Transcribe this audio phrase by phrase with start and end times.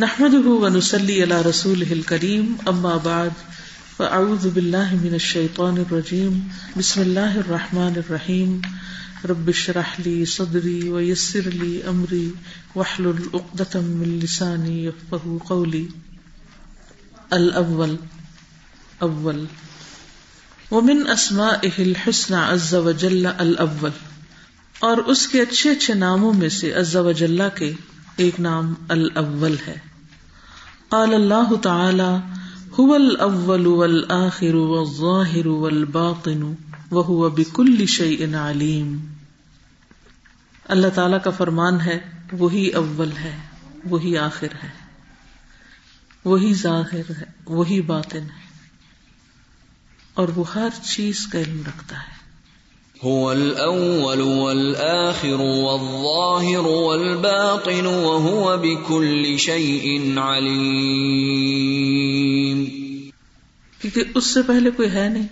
[0.00, 3.28] نحمده ونسلي على رسوله الكريم اما بعد
[3.96, 6.48] فاعوذ بالله من الشيطان الرجيم.
[6.78, 8.60] بسم الله الرحمن الرحيم.
[9.24, 12.30] رب اشرح لي صدري ويسر لي امري
[12.74, 15.86] واحلل عقدة من لساني يفقهوا قولي.
[17.30, 17.96] الاول
[18.98, 19.44] اول
[20.70, 23.92] ومن اسمائه الحسنى عز وجل الاول
[24.78, 27.72] اور اس کے اچھے اچھے ناموں میں سے عز وجل کے
[28.16, 29.87] ایک نام الاول ہے۔
[30.88, 32.10] قال اللہ تعالی،
[32.78, 38.94] هو الاول والآخر والظاہر والباطن وهو بكل شيء علیم.
[40.68, 41.98] اللہ تعالی کا فرمان ہے،
[42.32, 43.36] وہی اول ہے،
[43.84, 44.70] وہی آخر ہے،
[46.24, 48.46] وہی ظاہر ہے، وہی باطن ہے،
[50.14, 52.17] اور وہ ہر چیز کا علم رکھتا ہے۔
[53.06, 62.64] هو الأول والآخر والظاهر والباطن وهو بكل شيء عليم.
[63.80, 65.26] کیونکہ اس سے پہلے کوئی ہے نہیں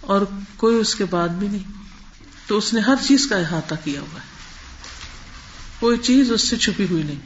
[0.00, 0.20] اور
[0.56, 1.72] کوئی اس کے بعد بھی نہیں،
[2.46, 4.26] تو اس نے ہر چیز کا احاطہ کیا ہوا ہے۔
[5.80, 7.20] کوئی چیز اس سے چھپی ہوئی نہیں۔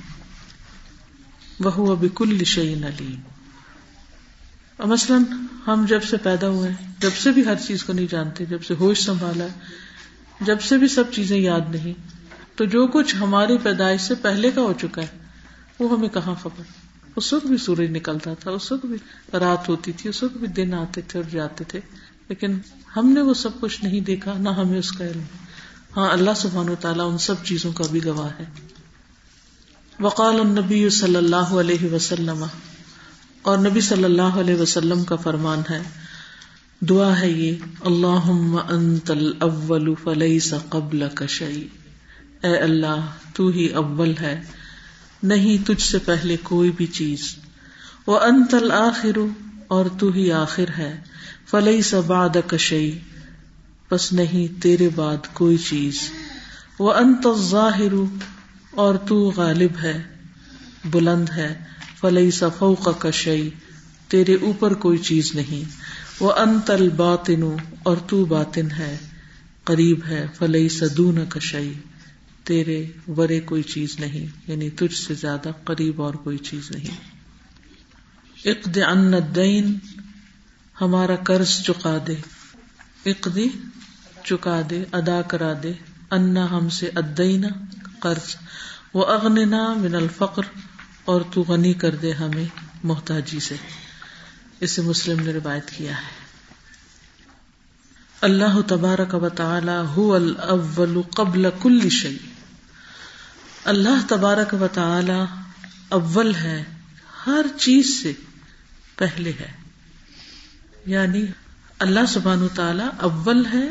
[1.61, 3.21] وہ بکل شعین علیم۔
[4.77, 5.23] اور مثلاً
[5.67, 8.63] ہم جب سے پیدا ہوئے ہیں جب سے بھی ہر چیز کو نہیں جانتے، جب
[8.63, 9.47] سے ہوش سنبھالا
[10.41, 11.93] جب سے بھی سب چیزیں یاد نہیں،
[12.57, 15.07] تو جو کچھ ہماری پیدائش سے پہلے کا ہو چکا ہے،
[15.79, 16.63] وہ ہمیں کہاں خبر؟
[17.17, 18.97] اس وقت بھی سورج نکلتا تھا، اس وقت بھی
[19.33, 21.81] رات ہوتی تھی، اس وقت بھی دن آتے تھے اور جاتے تھے،
[22.29, 22.59] لیکن
[22.97, 25.23] ہم نے وہ سب کچھ نہیں دیکھا، نہ ہمیں اس کا علم۔
[25.97, 28.45] ہاں اللہ سبحان و تعالیٰ ان سب چیزوں کا بھی گواہ ہے۔
[30.01, 32.45] وقال النبی صلی اللہ علیہ وسلم،
[33.43, 35.83] اور نبی صلی اللہ علیہ وسلم کا فرمان ہے۔
[36.81, 38.27] دعا ہے یہ اللہ
[38.71, 41.69] انت الاول فلیس قبل کشئی
[42.43, 44.41] اے اللہ، تو ہی اول ہے،
[45.23, 47.37] نہیں تجھ سے پہلے کوئی بھی چیز۔
[48.07, 49.19] وہ انت الآخر
[49.69, 51.01] اور تو ہی آخر ہے۔
[51.51, 52.99] فلئی بعد کشئی
[53.91, 56.11] بس نہیں، تیرے بعد کوئی چیز۔
[56.79, 57.93] وہ انت الظاہر،
[58.71, 60.03] اور تو غالب ہے،
[60.85, 61.65] بلند ہے۔
[62.01, 63.51] فلئی صفو کا کشئی
[64.09, 65.86] تیرے اوپر کوئی چیز نہیں۔
[66.21, 67.43] وہ انتل باطن
[67.83, 68.99] اور تو باطن ہے،
[69.65, 71.73] قریب ہے فلئی سدو کشئی
[72.45, 77.17] تیرے ورے کوئی چیز نہیں یعنی تجھ سے زیادہ قریب اور کوئی چیز نہیں۔
[78.49, 79.79] اقد ان دین
[80.81, 82.15] ہمارا قرض چکا دے۔
[83.07, 83.49] اقدی
[84.25, 85.73] چکا دے، ادا کرا دے۔
[86.11, 87.49] انا ہم سے ادینا
[87.99, 88.37] قرض۔
[88.95, 90.43] وہ اغننا من الفقر
[91.05, 92.45] اور تو غنی کر دے ہمیں
[92.85, 93.86] محتاجی سے۔
[94.61, 96.27] اسے مسلم نے روایت کیا ہے۔
[98.21, 102.17] اللہ تبارک و تعالی هو الاول قبل کل شيء
[103.65, 105.25] اللہ تبارک و تعالی
[105.89, 106.65] اول ہے،
[107.27, 108.13] ہر چیز سے
[108.97, 109.53] پہلے ہے۔
[110.87, 111.25] یعنی
[111.79, 113.69] اللہ سبحان و تعالی اول ہے،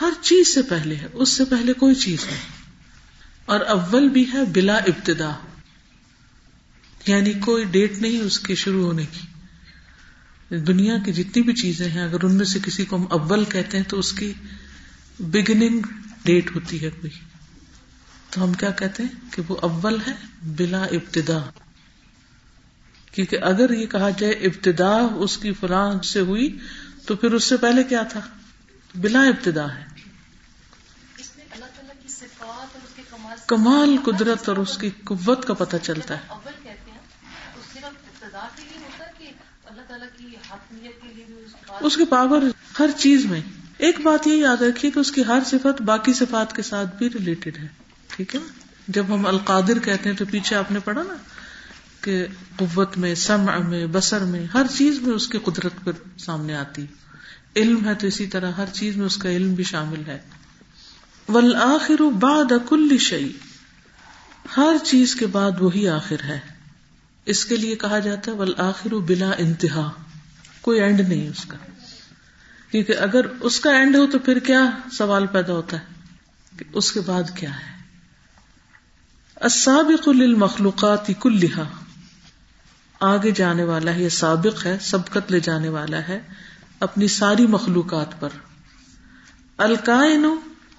[0.00, 2.62] ہر چیز سے پہلے ہے، اس سے پہلے کوئی چیز نہیں۔
[3.44, 5.30] اور اول بھی ہے بلا ابتدا۔
[7.06, 9.31] یعنی کوئی ڈیٹ نہیں اس کے شروع ہونے کی۔
[10.58, 13.76] دنیا کی جتنی بھی چیزیں ہیں اگر ان میں سے کسی کو ہم اول کہتے
[13.76, 14.32] ہیں تو اس کی
[15.20, 15.80] بگننگ
[16.24, 17.12] ڈیٹ ہوتی ہے کوئی۔
[18.30, 21.38] تو ہم کیا کہتے ہیں؟ کہ وہ اول ہے بلا ابتدا۔
[23.12, 26.58] کیونکہ اگر یہ کہا جائے ابتدا اس کی فلاں سے ہوئی
[27.06, 28.20] تو پھر اس سے پہلے کیا تھا؟
[28.94, 29.86] بلا ابتدا ہے۔
[33.46, 36.50] کمال قدرت اور اس کی قوت کا پتہ چلتا ہے۔
[41.82, 42.42] اس کی پاور
[42.78, 43.40] ہر چیز میں۔
[43.78, 47.08] ایک بات یہ یاد رکھیے کہ اس کی ہر صفت باقی صفات کے ساتھ بھی
[47.10, 47.66] ریلیٹڈ ہے۔
[48.08, 48.40] ٹھیک ہے؟
[48.88, 51.14] جب ہم القادر کہتے ہیں تو پیچھے آپ نے پڑھا نا
[52.00, 52.26] کہ
[52.56, 56.86] قوت میں، سمع میں بسر میں، ہر چیز میں اس کی قدرت پر سامنے آتی۔
[57.56, 60.18] علم ہے تو اسی طرح ہر چیز میں اس کا علم بھی شامل ہے۔
[61.28, 63.28] والآخر بعد کل شعی
[64.56, 66.38] ہر چیز کے بعد وہی آخر ہے۔
[67.26, 69.90] اس کے لیے کہا جاتا ہے والآخر بلا انتہا۔
[70.60, 71.71] کوئی اینڈ نہیں اس کا۔
[72.72, 75.84] کیونکہ اگر اس کا اینڈ ہو تو پھر کیا سوال پیدا ہوتا ہے
[76.58, 77.72] کہ اس کے بعد کیا ہے؟
[79.36, 81.68] السابق للمخلوقات کلها
[83.00, 86.20] آگے جانے والا ہے یہ سابق ہے، سبقت لے جانے والا ہے
[86.80, 88.28] اپنی ساری مخلوقات پر۔
[89.56, 90.24] الکائن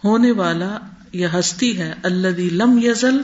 [0.03, 0.77] ہونے والا
[1.13, 3.21] یہ ہستی ہے اللہ لم یزل،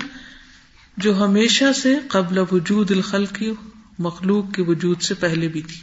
[0.98, 3.52] جو ہمیشہ سے قبل وجود الخل کی
[4.00, 5.82] مخلوق کے وجود سے پہلے بھی تھی۔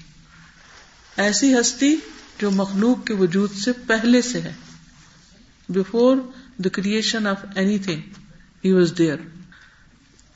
[1.16, 1.96] ایسی ہستی
[2.38, 4.52] جو مخلوق کے وجود سے پہلے سے ہے۔
[5.68, 6.16] Before
[6.56, 7.36] the creation of
[7.78, 8.00] anything
[8.64, 9.16] he was there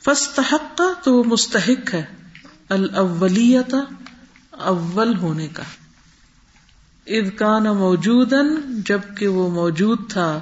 [0.04, 2.02] فستحق تو وہ مستحق ہے۔
[2.68, 3.74] الاولیت
[4.50, 5.62] اول ہونے کا۔
[7.06, 8.36] اذ کان موجودا
[8.84, 10.40] جبکہ وہ موجود تھا۔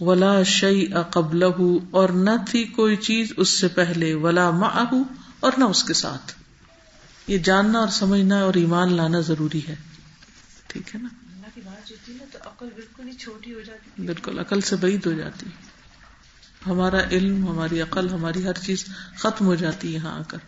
[0.00, 1.42] ولا شعی اقبل
[1.90, 4.98] اور نہ تھی کوئی چیز اس سے پہلے۔ ولا معه
[5.40, 6.32] اور نہ اس کے ساتھ۔
[7.26, 9.93] یہ جاننا اور سمجھنا اور ایمان لانا ضروری ہے۔
[10.74, 11.08] ٹھیک ہے نا؟
[14.06, 15.46] بالکل عقل سے بعید ہو جاتی
[16.66, 18.84] ہمارا علم ہماری عقل ہماری ہر چیز
[19.18, 20.38] ختم ہو جاتی ہے یہاں آ کر۔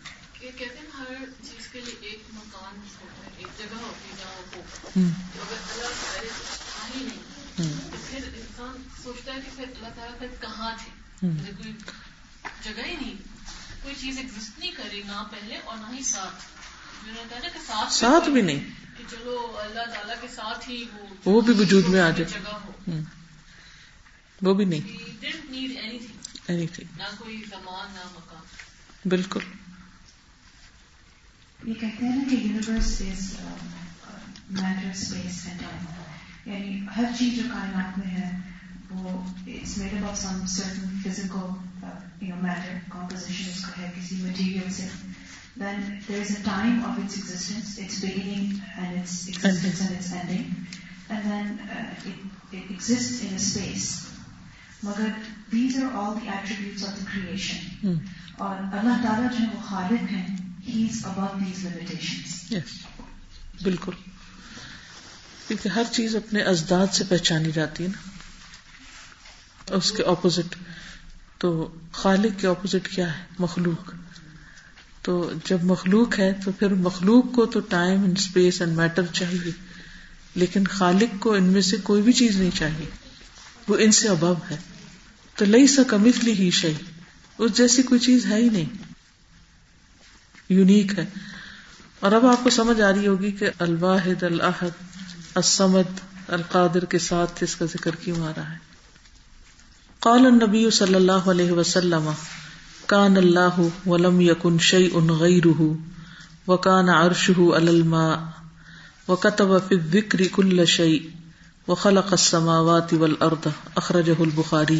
[9.03, 10.91] سوچتا ہے کہ پھر اللہ تعالیٰ پھر کہاں تھے؟
[11.51, 11.73] کوئی
[12.63, 13.15] جگہ ہی نہیں۔
[13.83, 16.43] کوئی چیز ایگزٹ نہیں کری نہ پہلے اور نہ ہی ساتھ
[17.93, 20.85] ساتھ بھی نہیں۔ چلو اللہ تعالیٰ کے ساتھ ہی
[21.25, 22.41] وہ بھی وجود میں آ جائے۔
[24.41, 24.81] وہ بھی نہیں۔
[26.97, 28.45] نہ کوئی زمان نہ مکان۔
[29.09, 29.39] بالکل۔
[31.65, 33.33] یہ کہتے ہیں نا کہ universe is
[34.49, 35.85] matter space and time
[36.45, 38.39] یعنی ہر چیز جو کائنات میں ہے
[38.89, 41.39] وہ it's made up of some certain physical
[42.41, 44.87] matter composition اس کا ہے کسی مٹیریل سے۔
[45.59, 50.11] Then there is a time of its existence its beginning and its existence and its
[50.13, 53.89] ending and then it exist in space
[54.83, 55.09] مگر
[55.51, 57.95] these are all the attributes of the creation
[58.37, 60.25] اور اللہ تعالیٰ جو وہ خالق ہیں
[60.67, 62.59] ہی از ابو these limitation
[63.63, 63.91] بالکل
[65.47, 70.55] کیونکہ ہر چیز اپنے ازداد سے پہچانی جاتی ہے نا اس کے اپوزٹ
[71.37, 71.49] تو
[71.93, 73.93] خالق کے اپوزٹ کیا ہے مخلوق
[75.07, 79.51] تو جب مخلوق ہے تو پھر مخلوق کو تو time and space and matter چاہیے۔
[80.35, 82.85] لیکن خالق کو ان میں سے کوئی بھی چیز نہیں چاہیے۔
[83.67, 84.57] وہ ان سے ابب ہے۔
[85.35, 86.73] تو لئی سا کمتلی ہی شہی
[87.37, 88.77] اس جیسی کوئی چیز ہے ہی نہیں۔
[90.49, 91.05] یونیک ہے۔
[91.99, 94.95] اور اب آپ کو سمجھ آ رہی ہوگی کہ الواحد الحد
[95.35, 98.57] السمد القادر کے ساتھ اس کا ذکر کیوں آ رہا ہے۔
[99.99, 102.11] قال النبی صلی اللہ علیہ وسلم
[102.87, 105.65] کان اللہ ولم یقن یکن شیء غیره
[106.47, 108.17] وکان عرشه علی الماء
[109.07, 110.99] وكتب في الذکر كل شيء
[111.67, 114.79] وخلق السماوات والارض اخرجه البخاری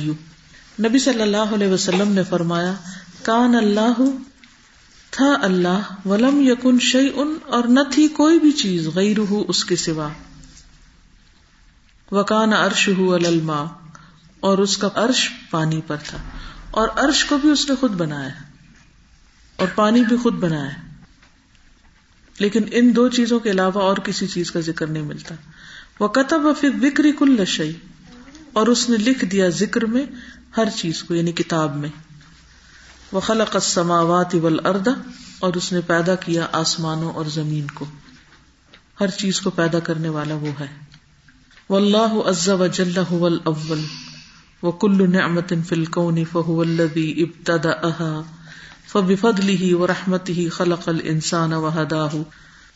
[0.79, 2.73] نبی صلی اللہ علیہ وسلم نے فرمایا،
[3.23, 4.01] کان اللہ،
[5.11, 7.11] تھا اللہ، ولم یکن شیء
[7.47, 10.09] اور نہ تھی کوئی بھی چیز غیرہ اس کے سوا۔
[12.11, 12.89] وکان ارش
[13.25, 13.63] الما
[14.39, 16.17] اور اس کا عرش پانی پر تھا۔
[16.77, 18.29] اور عرش کو بھی اس نے خود بنایا
[19.55, 20.69] اور پانی بھی خود بنایا
[22.39, 25.35] لیکن ان دو چیزوں کے علاوہ اور کسی چیز کا ذکر نہیں ملتا۔
[25.99, 27.73] وہ کتب پھر وکری کل شعی
[28.53, 30.05] اور اس نے لکھ دیا ذکر میں
[30.57, 31.89] ہر چیز کو یعنی کتاب میں۔
[33.11, 34.87] وہ خلق السماوات والارض
[35.39, 37.85] اور اس نے پیدا کیا آسمانوں اور زمین کو۔
[38.99, 40.67] ہر چیز کو پیدا کرنے والا وہ ہے۔
[41.69, 44.06] واللہ عز وجل هو الاول
[44.63, 48.25] وكل نعمة في الكون فهو الذي ابتدأها
[48.85, 52.25] فبفضله ورحمته خلق الانسان وهداه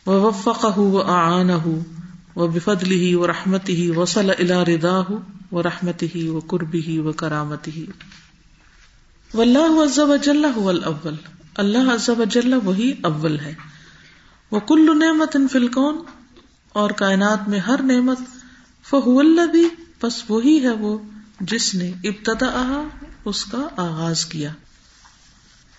[0.06, 1.82] ووفقه واعانه
[2.36, 7.86] وبفضله ورحمته وصل الى رضاه ورحمته وقربه وكرامته
[9.34, 11.14] واللہ عز وجل هو الاول
[11.58, 13.52] اللہ عز وجل وہی اول ہے
[14.52, 16.02] وكل نعمة في الكون
[16.74, 18.20] اور کائنات میں ہر نعمت
[18.84, 19.64] فہو الذی
[20.02, 20.96] بس وہی ہے وہ
[21.42, 22.88] جس نے ابتدا
[23.24, 24.52] اس کا آغاز کیا۔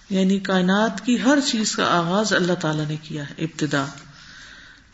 [0.09, 3.85] یعنی کائنات کی ہر چیز کا آغاز اللہ تعالی نے کیا ہے ابتدا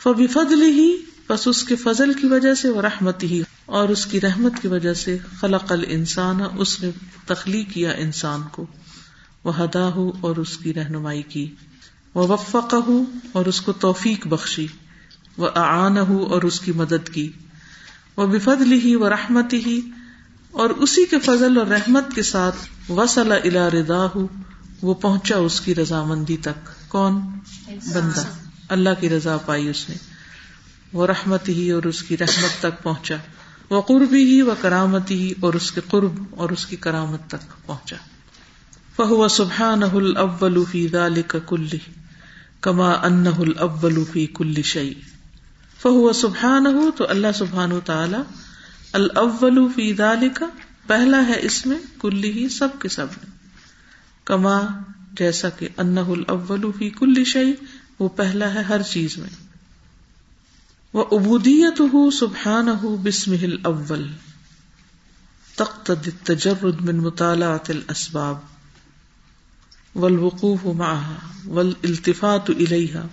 [0.04, 0.98] فبی فضل ہی
[1.30, 4.68] بس اس کے فضل کی وجہ سے وہ رحمت ہی اور اس کی رحمت کی
[4.68, 6.90] وجہ سے خلق الانسان، اس نے
[7.26, 8.66] تخلیق کیا انسان کو۔
[9.44, 11.56] وہ ہدا ہو اور اس کی رہنمائی کی۔
[12.14, 14.68] وہ وفق ہو اور اس کو توفیق بخشی۔
[15.38, 17.32] وہ آن ہو اور اس کی مدد کی۔
[18.18, 19.82] وہ بفد ہی و رحمت ہی
[20.52, 22.56] اور اسی کے فضل اور رحمت کے ساتھ
[22.92, 24.20] وسل الا ردا
[24.82, 27.22] وہ پہنچا اس کی رضامندی تک۔ کون؟
[27.68, 28.24] بندہ۔
[28.70, 29.96] اللہ کی رضا پائی اس نے۔
[30.94, 33.16] وہ رحمت ہی اور اس کی رحمت تک پہنچا۔
[33.70, 37.68] وہ قربی ہی و کرامت ہی اور اس کے قرب اور اس کی کرامت تک
[37.68, 37.96] پہنچا۔
[38.96, 41.68] فہو سبحان اول فی دال کل
[42.62, 43.28] کما ان
[43.60, 44.94] اول فی کل شعی
[45.82, 48.18] فہو سبحان ہو تو اللہ سبحان تعالی
[48.94, 50.44] الاول فی ذالک،
[50.88, 53.32] پہلا ہے اس میں کلی ہی سب کے سب میں۔
[54.24, 54.62] کما،
[55.14, 57.54] جیسا کہ انہ الاول فی کل شعی
[58.00, 59.30] وہ پہلا ہے ہر چیز میں۔
[60.94, 64.08] وہ ابودیت ہو سبحان ہو بسم الاول۔
[65.56, 65.92] تخت
[66.24, 68.38] تجرد من مطالعات الاسباب۔
[69.96, 71.16] والوقوف معها
[71.46, 73.08] والالتفات إليها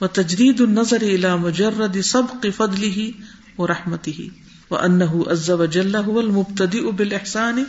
[0.00, 3.10] وتجريد النظر إلى مجرد سبق فضله
[3.58, 4.26] ورحمته
[4.70, 7.64] وأنه عز وجل هو المبتدئ بالإحسان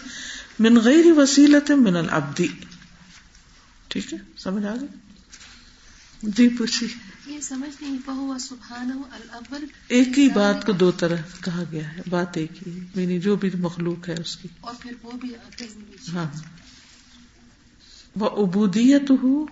[0.60, 2.42] من غير وسيلة من العبد۔
[3.88, 4.88] ٹھیک ہے؟ سمجھ آ گئی؟
[6.24, 6.88] جی پوچھی
[7.26, 12.02] یہ سمجھ نہیں بہو سبحان الاول ایک ہی بات کو دو طرح کہا گیا ہے
[12.10, 15.34] بات ایک ہی۔ یعنی جو بھی مخلوق ہے اس کی۔ اور پھر وہ بھی
[16.14, 16.26] ہاں
[18.16, 19.46] وہ عبودیت ہو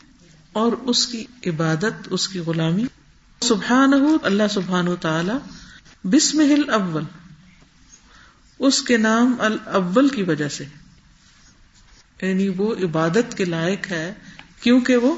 [0.54, 2.86] اور اس کی عبادت اس کی غلامی۔
[3.42, 5.34] سبحان ہو اللہ سبحان و تعالی
[6.04, 7.04] بسم ہل اول
[8.62, 10.66] اس کے نام الاول کی وجہ سے
[12.22, 14.14] یعنی وہ عبادت کے لائق ہے
[14.62, 15.16] کیونکہ وہ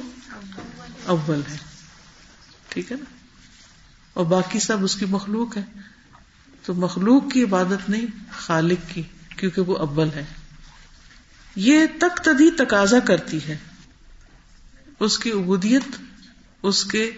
[1.06, 1.58] اول ہے۔
[2.70, 3.16] ٹھیک ہے نا؟
[4.14, 5.62] اور باقی سب اس کی مخلوق ہے۔
[6.66, 9.02] تو مخلوق کی عبادت نہیں، خالق کی،
[9.38, 10.26] کیونکہ وہ اول ہے۔
[11.56, 13.58] یہ تک تدی تقاضا کرتی ہے۔
[15.00, 15.98] اس کی عبودیت،
[16.62, 17.12] اس کے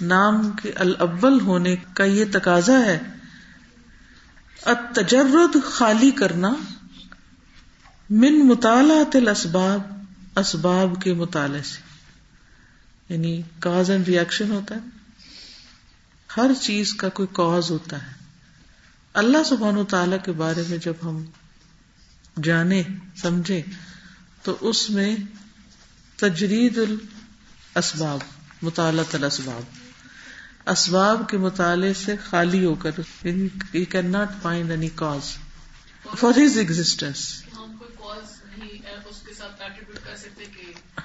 [0.00, 2.98] نام کے الاول ہونے کا یہ تقاضا ہے۔
[4.94, 6.54] تجرد خالی کرنا
[8.10, 9.80] من مطالعہ تل اسباب
[10.36, 11.78] اسباب کے مطالعے سے۔
[13.08, 14.80] یعنی کاز اینڈ ریئیکشن ہوتا ہے۔
[16.36, 18.12] ہر چیز کا کوئی کاز ہوتا ہے۔
[19.14, 21.24] اللہ سبحان و تعالی کے بارے میں جب ہم
[22.42, 22.82] جانے،
[23.16, 23.62] سمجھے،
[24.42, 25.16] تو اس میں
[26.16, 28.18] تجرید الاسباب
[28.62, 29.79] مطالعہ الاسباب۔
[30.66, 32.90] اسباب کے مطالعے سے خالی ہو کر
[33.72, 35.36] you can not find any cause
[36.18, 37.42] for his existence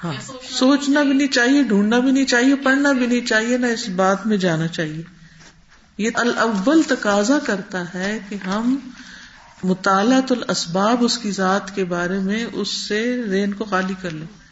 [0.03, 3.65] ہاں سوچنا سوچنا بھی نہیں چاہیے، ڈھونڈنا بھی نہیں چاہیے، پڑھنا بھی نہیں چاہیے، نہ
[3.65, 5.03] اس بات میں جانا چاہیے۔
[5.97, 8.77] یہ الاول تقاضا کرتا ہے کہ ہم
[9.63, 14.44] مطالعہ الاسباب اس کی ذات کے بارے میں اس سے رین کو خالی کر لیں۔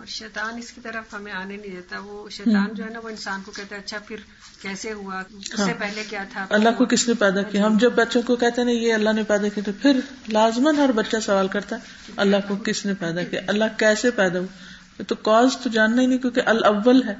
[0.00, 3.08] اور شیطان اس کی طرف ہمیں آنے نہیں دیتا۔ وہ شیطان جو ہے نا وہ
[3.08, 4.16] انسان کو کہتا ہے اچھا پھر
[4.62, 7.78] کیسے ہوا؟ اس سے ہاں۔ پہلے کیا تھا؟ اللہ کو کس نے پیدا کیا؟ ہم
[7.78, 11.16] جب بچوں کو کہتے ہیں یہ اللہ نے پیدا کیا تو پھر لازمن ہر بچہ
[11.22, 11.80] سوال کرتا ہے
[12.16, 16.06] اللہ کو کس نے پیدا کیا؟ اللہ کیسے پیدا ہوا؟ تو کاز تو جاننا ہی
[16.06, 17.14] نہیں کیونکہ الاول ہے۔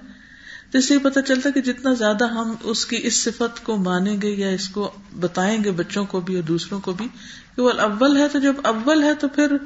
[0.70, 4.22] تو اس سے پتا چلتا کہ جتنا زیادہ ہم اس کی اس صفت کو مانیں
[4.22, 7.08] گے یا اس کو بتائیں گے بچوں کو بھی اور دوسروں کو بھی
[7.56, 9.56] کہ وہ الاول ہے تو جب اول ہے تو پھر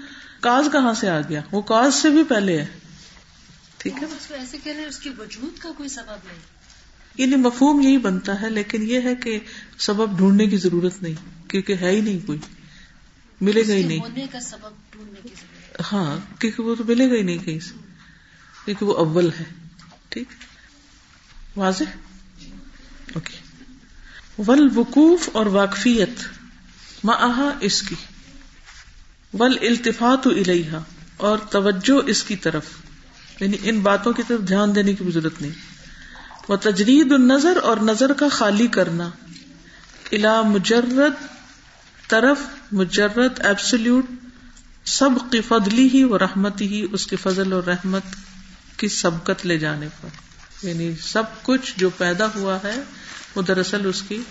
[0.40, 2.66] کاز کہاں سے آ گیا؟ وہ کاز سے بھی پہلے ہے۔
[3.84, 6.38] ٹھیک ہے؟ نا ایسے کہہ رہے ہیں اس کے وجود کا کوئی سبب نہیں۔
[7.16, 9.38] یعنی مفہوم یہی بنتا ہے لیکن یہ ہے کہ
[9.78, 12.38] سبب ڈھونڈنے کی ضرورت نہیں کیونکہ ہے ہی نہیں کوئی
[13.40, 17.10] ملے گا ہی نہیں۔ ہونے کا سبب ڈھونڈنے کی ضرورت ہاں کیونکہ وہ تو ملے
[17.10, 17.74] گا ہی نہیں کہیں سے
[18.64, 19.44] کیونکہ وہ اول ہے۔
[20.08, 20.28] ٹھیک؟
[21.56, 21.84] واضح؟
[23.14, 23.36] اوکے۔
[24.38, 26.24] ول وقوف اور واقفیت
[27.04, 27.94] معہا اس کی
[29.38, 30.82] ول التفات الیہا
[31.16, 32.64] اور توجہ اس کی طرف۔
[33.40, 35.50] یعنی ان باتوں کی طرف دھیان دینے کی بھی ضرورت نہیں۔
[36.48, 39.10] وہ تجرید النظر اور نظر کا خالی کرنا۔
[40.12, 41.26] الا مجرد
[42.08, 42.38] طرف،
[42.72, 44.06] مجرد ایبسلوٹ
[44.84, 48.02] سب کی فضلی ہی و رحمتی ہی اس کے فضل اور رحمت
[48.76, 50.08] کی سبقت لے جانے پر۔
[50.66, 52.82] یعنی سب کچھ جو پیدا ہوا ہے،
[53.34, 54.22] وہ دراصل اس کی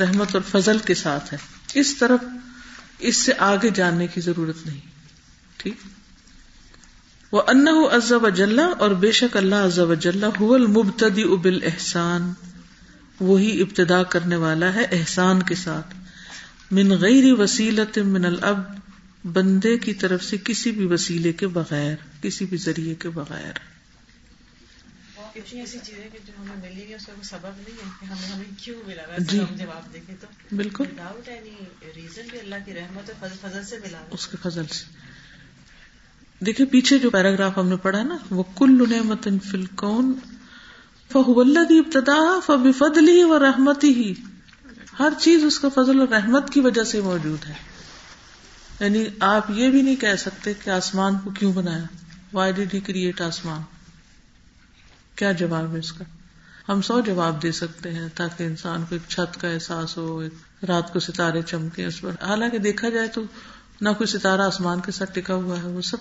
[0.00, 1.38] رحمت اور فضل کے ساتھ ہے۔
[1.74, 2.24] اس طرف،
[2.98, 4.80] اس سے آگے جاننے کی ضرورت نہیں۔
[5.56, 5.74] ٹھیک؟
[7.36, 12.32] وہ ان عزب وجل اور بے شک اللہ عزب وجل المبتدی ابل احسان
[13.20, 15.94] وہی ابتدا کرنے والا ہے احسان کے ساتھ۔
[16.70, 18.58] من غیر وسیلت من الاب
[19.32, 23.52] بندے کی طرف سے کسی بھی وسیلے کے بغیر کسی بھی ذریعے کے بغیر۔
[25.34, 28.04] کچھ ایسی چیزیں کہ جو ہمیں ملی گی اس کا کوئی سبب نہیں ہے کہ
[28.04, 30.26] ہمیں ہمیں کیوں ملا۔ ویسے جی۔ آپ دیکھیں تو
[30.56, 30.84] بالکل۔
[31.96, 35.15] ریزن بھی اللہ کی رحمت اور فضل سے ملا۔ اس کے فضل سے۔
[36.40, 40.12] دیکھیے پیچھے جو پیراگراف ہم نے پڑھا نا، وہ کل نعمت فلکون
[41.12, 44.14] فہو الذی ابتدا فبفضلی و رحمتی ہی
[44.98, 47.54] ہر چیز اس کا فضل اور رحمت کی وجہ سے موجود ہے۔
[48.80, 51.84] یعنی آپ یہ بھی نہیں کہہ سکتے کہ آسمان کو کیوں بنایا۔
[52.32, 53.60] وائی ڈیڈ ہی کریٹ آسمان؟
[55.16, 56.04] کیا جواب ہے اس کا؟
[56.72, 60.64] ہم سو جواب دے سکتے ہیں تاکہ انسان کو ایک چھت کا احساس ہو، ایک
[60.64, 63.22] رات کو ستارے چمکے اس پر۔ حالانکہ دیکھا جائے تو
[63.80, 65.96] نہ کوئی ستارہ آسمان کے ساتھ ٹکا ہوا ہے، وہ سب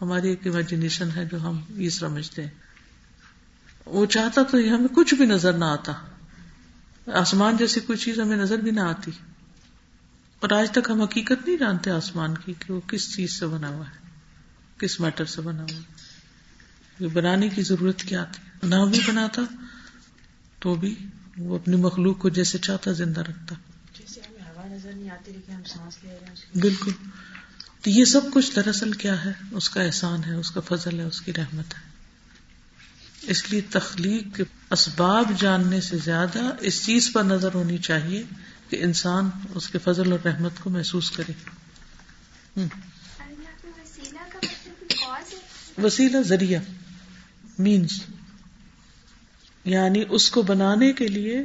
[0.00, 2.50] ہماری ایک امیجنیشن ہے جو ہم یہ سمجھتے ہیں۔
[3.86, 5.92] وہ چاہتا تو یہ ہمیں کچھ بھی نظر نہ آتا۔
[7.14, 9.10] آسمان جیسی کوئی چیز ہمیں نظر بھی نہ آتی۔
[10.40, 13.68] اور آج تک ہم حقیقت نہیں جانتے آسمان کی کہ وہ کس چیز سے بنا
[13.68, 14.08] ہوا ہے
[14.78, 16.14] کس میٹر سے بنا ہوا ہے۔
[16.98, 19.42] یہ بنانے کی ضرورت کیا تھی؟ نہ بھی بناتا
[20.58, 20.94] تو بھی
[21.38, 23.54] وہ اپنی مخلوق کو جیسے چاہتا زندہ رکھتا۔
[23.98, 26.90] جیسے ہمیں ہوا نظر نہیں آتی لیکن ہم سانس لے رہے ہیں۔ اس کی بالکل۔
[27.84, 31.04] تو یہ سب کچھ دراصل کیا ہے؟ اس کا احسان ہے، اس کا فضل ہے،
[31.04, 31.80] اس کی رحمت ہے۔
[33.22, 38.22] اس لیے تخلیق کے اسباب جاننے سے زیادہ اس چیز پر نظر ہونی چاہیے
[38.68, 41.32] کہ انسان اس کے فضل اور رحمت کو محسوس کرے۔
[45.82, 46.60] وسیلہ ذریعہ
[47.58, 48.02] مینس
[49.64, 51.44] یعنی اس کو بنانے کے لیے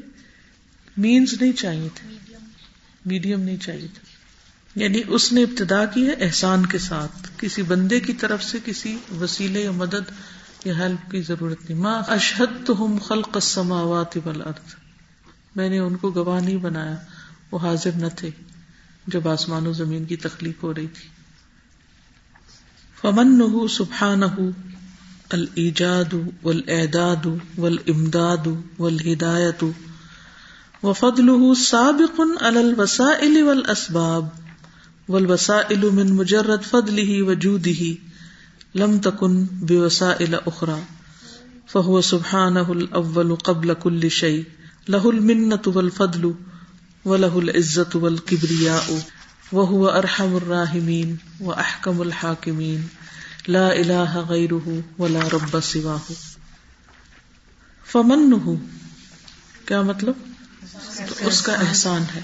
[0.98, 2.38] مینس نہیں چاہیے تھے۔
[3.06, 4.09] میڈیم نہیں چاہیے تھا
[4.76, 8.98] یعنی اس نے ابتدا کی ہے احسان کے ساتھ۔ کسی بندے کی طرف سے کسی
[9.22, 10.12] وسیلے یا مدد
[10.66, 14.76] یا ہیلپ کی ضرورت نہیں۔ ماں اشحد تو ہم خلق السماوات والارض
[15.56, 16.96] میں نے ان کو گواہ نہیں بنایا،
[17.52, 18.30] وہ حاضر نہ تھے
[19.08, 21.10] جب آسمان و زمین کی تخلیق ہو رہی تھی۔
[23.02, 24.24] فمن سبحان
[25.30, 28.48] الجاد والاعداد والامداد
[28.80, 29.64] والہدایت
[30.84, 33.38] وفضله سابق على الوسائل
[35.10, 37.98] والوسائل من مجرد فضله وجوده
[38.76, 40.82] لم تكن بوسائل اخرى
[41.68, 44.44] فهو سبحانه الاول قبل كل شيء.
[44.90, 46.32] له المنة والفضل،
[47.06, 49.00] وله العزة والكبرياء،
[49.52, 52.82] وهو ارحم الراحمين واحكم الحاكمين.
[53.48, 56.14] لا اله غيره ولا رب سواه.
[57.86, 58.56] فمنه،
[59.66, 60.14] کیا مطلب؟
[61.08, 62.22] تو اس کا احسان ہے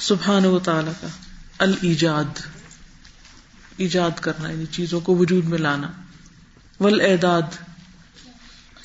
[0.00, 1.08] سبحان و تعالی کا۔
[1.58, 2.40] الجاد
[3.76, 5.90] ایجاد کرنا یعنی چیزوں کو وجود میں لانا
[6.80, 7.56] ول اعداد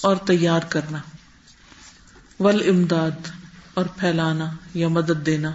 [0.02, 0.98] اور تیار کرنا
[2.40, 3.32] ول امداد
[3.74, 5.52] اور پھیلانا یا مدد دینا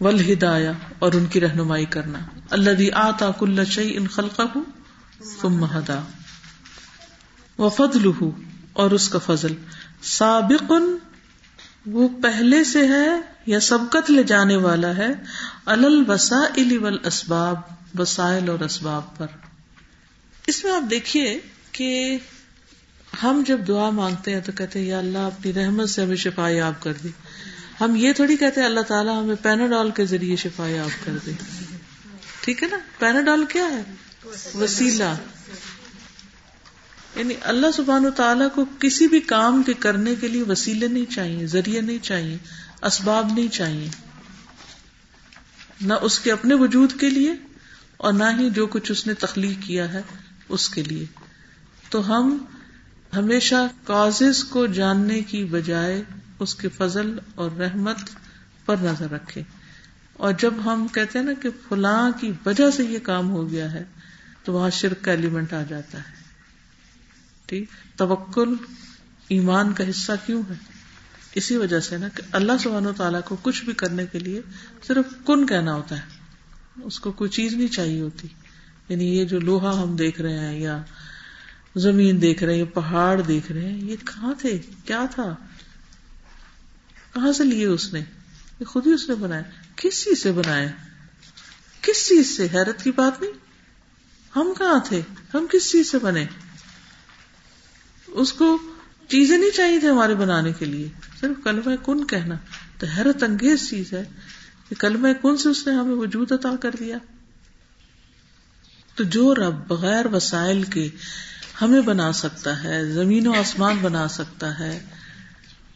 [0.00, 2.18] ول ہدایا اور ان کی رہنمائی کرنا۔
[2.50, 4.42] اللہ دی آتا کل شعی ان خلقہ
[5.40, 6.00] تم ہدا۔
[7.58, 8.10] و فضل
[8.72, 9.54] اور اس کا فضل۔
[10.02, 10.72] سابق
[11.86, 15.08] وہ پہلے سے ہے یا سبقت لے جانے والا ہے
[15.64, 16.04] الل
[16.76, 17.56] والاسباب،
[17.98, 19.26] وسائل اور اسباب پر۔
[20.46, 21.40] اس میں آپ دیکھیے
[21.72, 22.18] کہ
[23.22, 26.48] ہم جب دعا مانگتے ہیں تو کہتے ہیں، یا اللہ، اپنی رحمت سے ہمیں شفا
[26.48, 27.08] یاب کر دی
[27.80, 31.32] ہم یہ تھوڑی کہتے ہیں، اللہ تعالیٰ ہمیں پیناڈول کے ذریعے شفا یاب کر دے۔
[32.40, 33.82] ٹھیک ہے نا؟ پیناڈول کیا ہے؟
[34.54, 35.14] وسیلہ۔
[37.16, 41.12] یعنی اللہ سبحان و تعالیٰ کو کسی بھی کام کے کرنے کے لیے وسیلے نہیں
[41.12, 42.38] چاہیے، ذریعے نہیں چاہیے۔
[42.82, 43.88] اسباب نہیں چاہیے۔
[45.80, 47.34] نہ اس کے اپنے وجود کے لیے
[47.96, 50.02] اور نہ ہی جو کچھ اس نے تخلیق کیا ہے
[50.48, 51.06] اس کے لیے۔
[51.90, 52.44] تو ہم
[53.16, 56.02] ہمیشہ کاز کو جاننے کی بجائے
[56.38, 57.96] اس کے فضل اور رحمت
[58.66, 59.42] پر نظر رکھے
[60.12, 63.72] اور جب ہم کہتے ہیں نا کہ فلاں کی وجہ سے یہ کام ہو گیا
[63.72, 63.84] ہے،
[64.44, 66.12] تو وہاں شرک کا ایلیمنٹ آ جاتا ہے۔
[67.46, 68.54] ٹھیک؟ توکل
[69.28, 70.79] ایمان کا حصہ کیوں ہے؟
[71.34, 74.40] اسی وجہ سے نا کہ اللہ سبحانہ و تعالیٰ کو کچھ بھی کرنے کے لیے
[74.86, 76.20] صرف کن کہنا ہوتا ہے۔
[76.82, 78.28] اس کو کوئی چیز نہیں چاہیے ہوتی۔
[78.88, 80.82] یعنی یہ جو لوہا ہم دیکھ رہے ہیں یا
[81.76, 85.36] زمین دیکھ رہے ہیں پہاڑ دیکھ رہے ہیں، یہ کہاں تھے؟ کیا تھا؟
[87.14, 88.00] کہاں سے لیے اس نے؟
[88.60, 89.42] یہ خود ہی اس نے بنایا۔
[89.76, 90.68] کس چیز سے بنایا؟
[91.80, 93.32] کس چیز سے؟ حیرت کی بات نہیں۔
[94.36, 95.00] ہم کہاں تھے؟
[95.34, 96.26] ہم کس چیز سے بنے؟
[98.06, 98.58] اس کو
[99.10, 100.88] چیزیں نہیں چاہیے تھے ہمارے بنانے کے لیے۔
[101.20, 102.34] صرف کلمہ کن کہنا۔
[102.78, 104.04] تو حیرت انگیز چیز ہے
[104.68, 106.98] کہ کلمہ کن سے اس نے ہمیں وجود عطا کر دیا۔
[108.94, 110.88] تو جو رب بغیر وسائل کے
[111.62, 114.84] ہمیں بنا سکتا ہے، زمین و آسمان بنا سکتا ہے،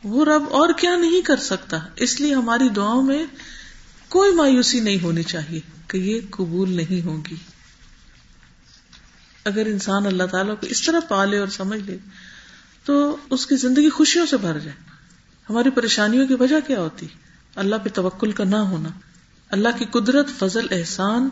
[0.04, 3.24] وہ رب اور کیا نہیں کر سکتا۔ اس لیے ہماری دعاؤں میں
[4.08, 7.36] کوئی مایوسی نہیں ہونی چاہیے کہ یہ قبول نہیں ہوگی۔
[9.44, 11.98] اگر انسان اللہ تعالیٰ کو اس طرح پالے اور سمجھ لے
[12.84, 14.76] تو اس کی زندگی خوشیوں سے بھر جائے۔
[15.50, 17.06] ہماری پریشانیوں کی وجہ کیا ہوتی؟
[17.54, 18.88] اللہ پہ توکل کا نہ ہونا۔
[19.48, 21.28] اللہ کی قدرت فضل احسان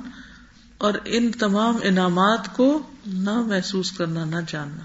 [0.78, 4.82] اور ان تمام انعامات کو نہ محسوس کرنا نہ جاننا۔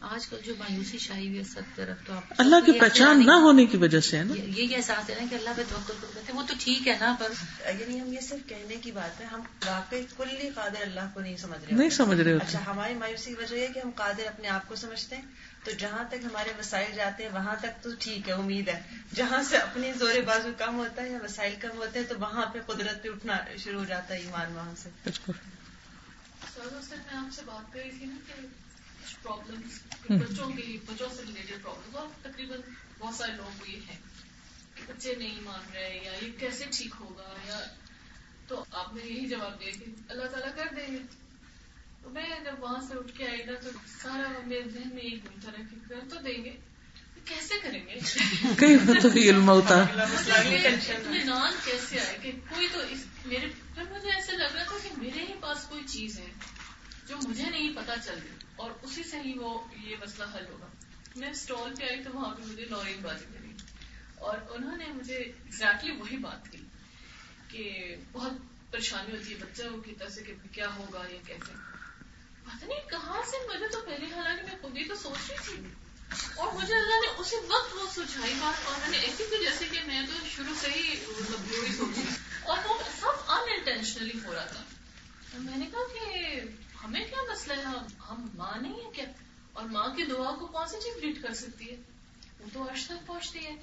[0.00, 3.76] آج کل جو مایوسی شاہی سب طرف تو آپ اللہ کی پہچان نہ ہونے کی
[3.76, 6.40] وجہ سے ہے نا۔ یہ احساس ہے نا کہ اللہ پہ توکل کرو کہتے ہیں۔
[6.40, 7.26] وہ تو ٹھیک ہے نا پر
[7.80, 11.36] یعنی ہم یہ صرف کہنے کی بات ہے ہم واقعی کلی قادر اللہ کو نہیں
[11.36, 14.26] سمجھ رہے نہیں سمجھ رہے ہوتے۔ اچھا ہماری مایوسی کی وجہ یہ کہ ہم قادر
[14.26, 15.22] اپنے آپ کو سمجھتے ہیں۔
[15.64, 18.82] تو جہاں تک ہمارے وسائل جاتے ہیں وہاں تک تو ٹھیک ہے امید ہے۔
[19.14, 22.46] جہاں سے اپنی زور بازو کم ہوتا ہے یا وسائل کم ہوتے ہیں تو وہاں
[22.46, 25.32] پہ قدرت پہ اٹھنا شروع ہو جاتا ہے ایمان وہاں سے۔ بالکل۔
[26.90, 28.32] میں آپ سے بات کر رہی تھی نا کہ
[29.02, 29.60] کچھ پرابلم
[30.18, 32.60] بچوں کے بچوں سے ریلیٹڈ پرابلم اور تقریباً
[32.98, 33.96] بہت سارے لوگ کو یہ ہے
[34.74, 37.60] کہ بچے نہیں مان رہے یا یہ کیسے ٹھیک ہوگا یا
[38.48, 40.98] تو آپ نے یہی جواب دیا کہ اللہ تعالیٰ کر دیں گے
[42.04, 43.70] تو میں جب وہاں سے اٹھ کے آئی نا تو
[44.02, 46.56] سارا میرے ذہن میں ایک گھومتا رہا کہ کر تو دیں گے۔
[47.24, 47.94] کیسے کریں گے؟
[48.56, 54.32] کئی تو علم ہوتا اطمینان کیسے آئے کہ کوئی تو اس میرے پھر مجھے ایسا
[54.32, 56.26] لگ رہا تھا کہ میرے ہی پاس کوئی چیز ہے
[57.08, 60.66] جو مجھے نہیں پتا چل رہی۔ اور اسی سے ہی وہ یہ مسئلہ حل ہوگا۔
[61.16, 63.54] میں اسٹال پہ آئی تو وہاں پہ مجھے نورین بازی ملی۔
[64.14, 66.58] اور انہوں نے مجھے ایگزیکٹلی وہی بات کی
[67.48, 68.32] کہ بہت
[68.70, 71.63] پریشانی ہوتی ہے بچوں کی طرف سے کہ کیا ہوگا یا کیسے۔
[72.44, 75.68] پتا نہیں کہاں سے مجھے تو پہلے حالانکہ میں خود ہی تو سوچ رہی تھی
[76.36, 79.64] اور مجھے اللہ نے اسی وقت وہ سجھائی بات اور میں نے ایسی بھی جیسے
[79.72, 82.02] کہ میں تو شروع سے ہی مطلب جو ہی سوچی
[82.42, 84.62] اور وہ سب انٹینشنلی ہو رہا تھا۔
[85.34, 86.40] میں نے کہا کہ
[86.84, 87.74] ہمیں کیا مسئلہ ہے؟
[88.08, 89.04] ہم ماں نہیں ہے کیا؟
[89.52, 91.76] اور ماں کی دعا کو کون سی چیز لیڈ کر سکتی ہے؟
[92.40, 93.56] وہ تو عرش تک پہنچتی ہے۔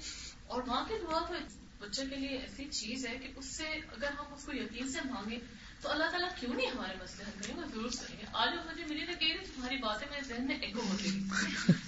[0.46, 1.34] اور ماں کی دعا تو
[1.78, 4.98] بچے کے لیے ایسی چیز ہے کہ اس سے اگر ہم اس کو یقین سے
[5.10, 5.38] مانگے
[5.82, 8.84] تو اللہ تعالیٰ کیوں نہیں ہمارے مسئلے حل کریں؟ گے ضرور کریں گے۔ آج مجھے
[8.84, 11.20] ملی نہ کہ تمہاری باتیں میرے ذہن میں ایکو ہوتی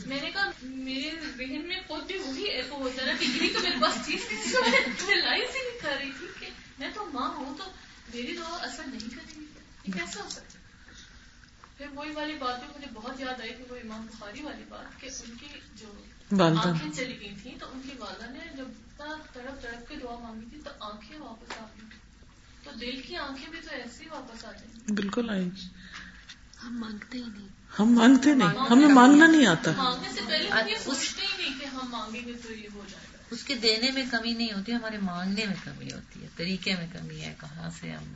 [0.06, 3.60] میں نے کہا میرے ذہن میں خود بھی وہی ایکو ہوتا رہا کہ یہی تو
[3.60, 4.36] میرے پاس چیز تھی
[5.06, 6.46] میں لائف ہی نہیں کر رہی تھی کہ
[6.78, 7.64] میں تو ماں ہوں تو
[8.14, 9.46] میری دعا اثر نہیں کرے گی۔
[9.84, 10.58] یہ کیسے ہو سکتا
[11.78, 15.00] پھر وہی والی بات بھی مجھے بہت یاد آئی کہ وہ امام بخاری والی بات
[15.00, 15.86] کہ ان کی جو
[16.44, 20.46] آنکھیں چلی گئی تھی تو ان کی والدہ نے جب تڑپ تڑپ کے دعا مانگی
[20.50, 21.98] تھی تو آنکھیں واپس آ گئی۔
[22.64, 25.68] تو دل کی آنکھیں بھی تو ایسے ہی واپس آ جائیں۔ بالکل آئیں۔ گی
[26.64, 27.48] ہم مانگتے ہی نہیں۔
[27.80, 31.64] ہم مانگتے نہیں۔ ہمیں مانگنا نہیں آتا۔ مانگنے سے پہلے یہ سوچتے ہی نہیں کہ
[31.64, 34.72] ہم مانگیں گے تو یہ ہو جائے گا۔ اس کے دینے میں کمی نہیں ہوتی
[34.72, 38.14] ہمارے مانگنے میں کمی ہوتی ہے طریقے میں کمی ہے کہاں سے ہم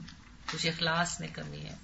[0.52, 1.76] کچھ اخلاص میں کمی ہے۔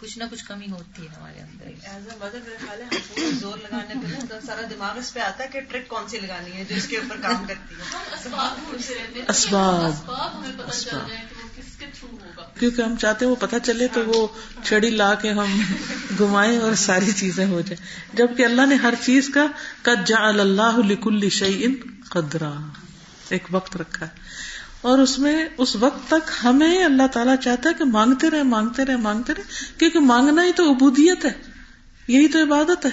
[0.00, 3.38] کچھ نہ کچھ کمی ہوتی ہے ہمارے اندر۔ ایز اے مدر میرے خیال ہے ہم
[3.38, 6.52] زور لگانے پہ نا سارا دماغ اس پہ آتا ہے کہ ٹرک کون سی لگانی
[6.52, 10.10] ہے جو اس کے اوپر کام کرتی ہے۔ اسباب
[12.58, 14.28] کیونکہ ہم چاہتے ہیں وہ پتہ چلے تو وہ
[14.64, 15.62] چھڑی لا کے ہم
[16.18, 19.46] گھمائیں اور ساری چیزیں ہو جائیں۔ جبکہ اللہ نے ہر چیز کا
[19.82, 21.68] قد جعل اللہ لکل شیء
[22.10, 22.52] قدرا۔
[23.28, 24.25] ایک وقت رکھا ہے۔
[24.80, 28.84] اور اس میں اس وقت تک ہمیں اللہ تعالیٰ چاہتا ہے کہ مانگتے رہے مانگتے
[28.84, 29.42] رہے مانگتے رہے
[29.78, 31.32] کیونکہ مانگنا ہی تو عبودیت ہے
[32.08, 32.90] یہی تو عبادت ہے۔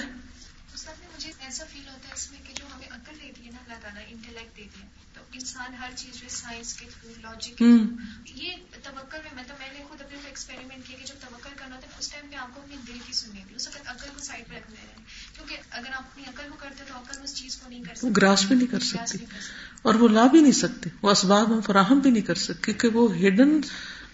[0.74, 3.50] استاد میں مجھے ایسا فیل ہوتا ہے اس میں کہ جو ہمیں عقل دیتی ہے
[3.50, 7.58] نا اللہ تعالیٰ انٹلیکٹ دیتی ہے تو انسان ہر چیز جو سائنس کے تھرو لاجک
[7.58, 8.50] کے ہوں۔ تھرو یہ
[8.82, 11.76] توکل میں میں تو میں نے خود اپنے کو ایکسپیریمنٹ کیا کہ جب توکل کرنا
[11.76, 14.08] ہوتا ہے اس ٹائم پہ آپ کو اپنی دل کی سننی تھی اس وقت عقل
[14.14, 17.34] کو سائڈ پہ رکھنا ہے۔ کیونکہ اگر آپ اپنی عقل کو کرتے تو عقل اس
[17.34, 19.16] چیز کو نہیں کر وہ سکتی۔ گراس بھی نہیں کر گراس
[19.84, 22.98] اور وہ لا بھی نہیں سکتے وہ اسباب ہم فراہم بھی نہیں کر سکتے کیونکہ
[22.98, 23.60] وہ ہڈن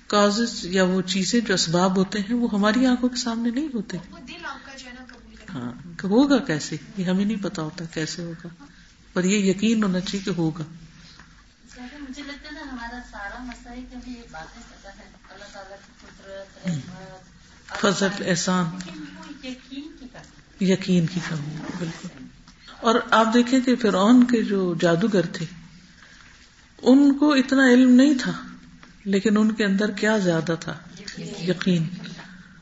[0.06, 3.96] کاز یا وہ چیزیں جو اسباب ہوتے ہیں وہ ہماری آنکھوں کے سامنے نہیں ہوتے۔
[5.54, 5.72] ہاں
[6.04, 8.64] ہوگا کیسے؟ یہ ہمیں نہیں پتا ہوتا کیسے ہوگا۔
[9.12, 10.64] پر یہ یقین ہونا چاہیے کہ ہوگا۔
[12.00, 15.76] مجھے لگتا ہے نا ہمارا سارا مسئلہ ہے کہ ہمیں یہ باتیں ہے۔ اللہ تعالیٰ
[15.86, 16.06] کی
[17.80, 18.64] قدرت فضل احسان۔
[20.60, 22.08] یقین کی کمی بالکل۔
[22.80, 25.46] اور آپ دیکھیں کہ فرعون کے جو جادوگر تھے
[26.82, 28.32] ان کو اتنا علم نہیں تھا
[29.04, 30.74] لیکن ان کے اندر کیا زیادہ تھا؟
[31.18, 31.88] یقین۔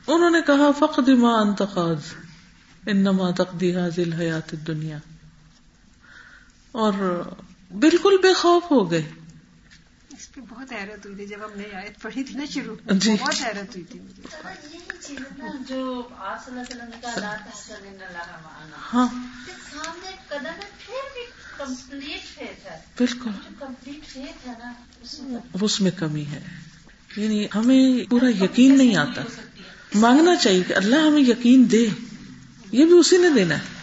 [0.07, 2.15] انہوں نے کہا فقد ما انتخاز
[2.87, 4.99] انما تقدی حاضل حیات دنیا
[6.73, 7.23] اور
[7.79, 9.11] بالکل بے خوف ہو گئے۔
[10.11, 13.17] اس پہ بہت حیرت ہوئی تھی جب ہم نے آیت پڑھی تھی نا شروع جی۔
[13.21, 13.99] بہت حیرت ہوئی تھی
[15.67, 16.09] جو
[18.95, 19.07] ہاں۔
[21.59, 22.43] کمپلیٹ
[22.99, 24.73] بالکل۔ جو کمپلیٹ فیتھ ہے نا
[25.63, 26.41] اس میں کمی ہے
[27.17, 29.23] یعنی ہمیں پورا یقین نہیں آتا
[29.95, 31.85] مانگنا چاہیے کہ اللہ ہمیں یقین دے
[32.73, 33.77] یہ بھی اسی نے دینا ہے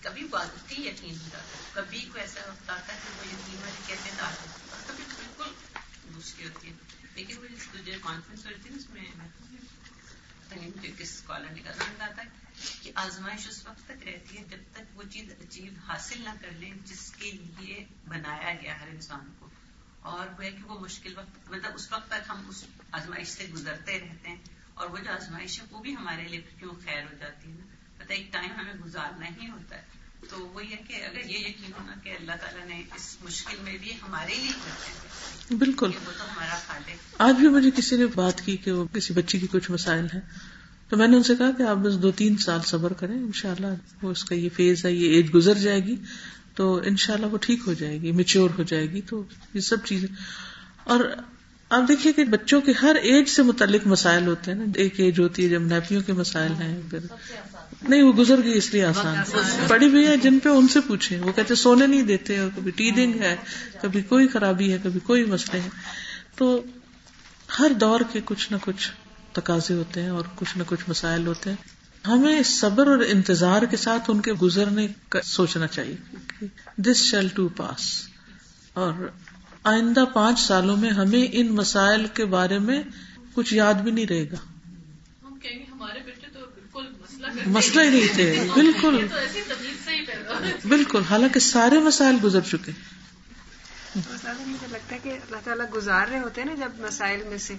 [0.00, 3.60] کبھی واقعی یقین ہو جاتا ہے کبھی کو ایسا وقت آتا ہے کہ وہ یقین
[3.62, 4.46] والی
[4.86, 5.50] کبھی بالکل
[6.14, 6.72] دوسری ہوتی ہے
[7.14, 9.04] لیکن وہ جو- جو کانفرنس ہوتی ہے اس میں
[10.98, 11.60] کس اسکالر نے
[12.18, 12.41] ہے
[12.82, 16.48] کہ آزمائش اس وقت تک رہتی ہے جب تک وہ چیز اچیو حاصل نہ کر
[16.58, 19.48] لیں جس کے لیے بنایا گیا ہر انسان کو۔
[20.02, 23.46] اور وہ ہے کہ وہ مشکل وقت مطلب اس وقت تک ہم اس آزمائش سے
[23.54, 24.36] گزرتے رہتے ہیں
[24.74, 27.66] اور وہ جو آزمائش ہے وہ بھی ہمارے لیے کیوں خیر ہو جاتی ہے نا؟
[27.98, 29.82] پتہ ایک ٹائم ہمیں گزارنا ہی ہوتا ہے۔
[30.30, 33.78] تو وہ یہ کہ اگر یہ یقین ہونا کہ اللہ تعالیٰ نے اس مشکل میں
[33.78, 38.56] بھی ہمارے لیے بالکل۔ وہ تو ہمارا خالق۔ آج بھی مجھے کسی نے بات کی
[38.56, 40.20] کہ وہ کسی بچی کی کچھ مسائل ہیں؟
[40.92, 43.66] تو میں نے ان سے کہا کہ آپ بس دو تین سال صبر کریں، انشاءاللہ
[44.02, 45.96] وہ اس کا یہ فیز ہے، یہ ایج گزر جائے گی،
[46.54, 49.22] تو انشاءاللہ وہ ٹھیک ہو جائے گی میچور ہو جائے گی، تو
[49.54, 50.08] یہ سب چیزیں۔
[50.84, 51.00] اور
[51.70, 55.20] آپ دیکھیے کہ بچوں کے ہر ایج سے متعلق مسائل ہوتے ہیں نا، ایک ایج
[55.20, 56.98] ہوتی ہے جب نیپیوں کے مسائل ہیں، پھر
[57.88, 59.16] نہیں، وہ گزر گئی اس لیے آسان
[59.68, 62.70] بڑی بھی ہے جن پہ ان سے پوچھیں، وہ کہتے سونے نہیں دیتے اور کبھی
[62.70, 63.36] ٹیدنگ ہے،
[63.80, 65.70] کبھی کوئی خرابی ہے، کبھی کوئی مسئلے ہیں
[66.36, 66.62] تو
[67.58, 68.90] ہر دور کے کچھ نہ کچھ
[69.32, 71.56] تقاضے ہوتے ہیں اور کچھ نہ کچھ مسائل ہوتے ہیں۔
[72.06, 75.96] ہمیں صبر اور انتظار کے ساتھ ان کے گزرنے کا سوچنا چاہیے۔
[76.76, 78.08] دس شیل ٹو پاس
[78.72, 78.92] اور
[79.64, 82.82] آئندہ پانچ سالوں میں ہمیں ان مسائل کے بارے میں
[83.34, 84.36] کچھ یاد بھی نہیں رہے گا۔
[85.22, 89.06] ہم کہیں گے ہمارے بیٹے تو بالکل مسئلہ مسئلہ ہی نہیں تھے۔ بالکل۔
[90.68, 92.72] بالکل۔ حالانکہ سارے مسائل گزر چکے۔
[93.96, 97.54] مجھے لگتا ہے کہ اللہ تعالیٰ گزار رہے ہوتے ہیں نا جب مسائل میں سے۔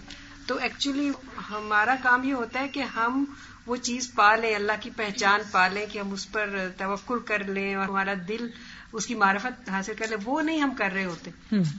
[0.53, 1.11] تو ایکچولی
[1.49, 3.25] ہمارا کام یہ ہوتا ہے کہ ہم
[3.65, 7.43] وہ چیز پا لیں اللہ کی پہچان پا لیں کہ ہم اس پر توکل کر
[7.43, 8.47] لیں اور ہمارا دل
[8.93, 11.31] اس کی معرفت حاصل کر لیں۔ وہ نہیں ہم کر رہے ہوتے۔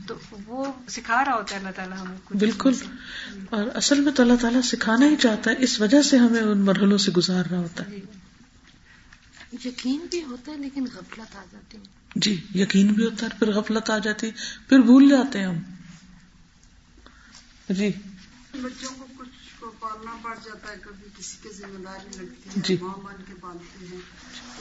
[0.07, 0.15] تو
[0.47, 2.73] وہ سکھا رہا ہوتا ہے اللہ تعالیٰ ہمیں بالکل۔
[3.51, 6.59] اور اصل میں تو اللہ تعالیٰ سکھانا ہی چاہتا ہے اس وجہ سے ہمیں ان
[6.59, 7.99] مرحلوں سے گزار رہا ہوتا ہے۔
[9.65, 11.83] یقین بھی ہوتا ہے لیکن غفلت آ جاتی ہے۔
[12.17, 14.31] جی یقین بھی ہوتا ہے پھر غفلت آ جاتی
[14.69, 15.59] پھر بھول جاتے ہیں ہم۔
[17.69, 17.91] جی۔
[18.63, 22.63] بچوں کو کچھ کو پالنا پڑ جاتا ہے کبھی کسی کی ذمہ داری لگتی ہے
[22.65, 22.95] جی۔ ماں
[23.29, 24.01] کے پالتے ہیں۔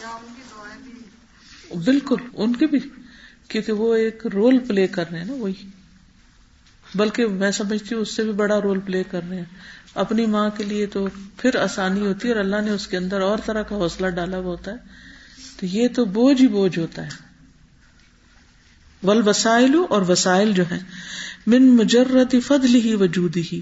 [0.01, 2.79] یا ان کی دعائیں بھی۔ بالکل ان کے بھی۔
[3.47, 5.69] کیونکہ وہ ایک رول پلے کر رہے ہیں نا وہی۔
[6.95, 9.45] بلکہ میں سمجھتی ہوں اس سے بھی بڑا رول پلے کر رہے ہیں۔
[9.95, 13.21] اپنی ماں کے لیے تو پھر آسانی ہوتی ہے اور اللہ نے اس کے اندر
[13.21, 14.77] اور طرح کا حوصلہ ڈالا ہوا ہوتا ہے۔
[15.59, 17.33] تو یہ تو بوجھ ہی بوجھ ہوتا ہے۔
[19.03, 20.79] ول وسائل اور وسائل جو ہے
[21.47, 23.61] من مجرد فضل ہی وجود ہی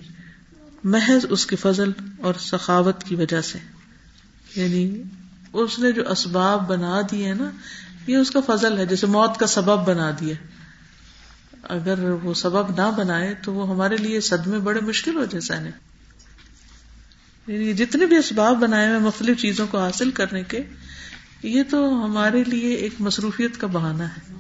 [0.84, 1.92] محض اس کے فضل
[2.22, 3.60] اور سخاوت کی وجہ سے۔
[4.56, 5.02] یعنی
[5.54, 7.52] اس نے جو اسباب بنا دیے نا،
[8.08, 10.36] یہ اس کا فضل ہے، جیسے موت کا سبب بنا دیا۔
[11.64, 15.72] اگر وہ سبب نہ بنائے تو وہ ہمارے لیے صدمے بڑے مشکل ہو جائے سہنے
[17.48, 20.60] یعنی جتنے بھی اسباب بنائے ہوئے مختلف چیزوں کو حاصل کرنے کے،
[21.44, 24.34] یہ تو ہمارے لیے ایک مصروفیت کا بہانہ ہے۔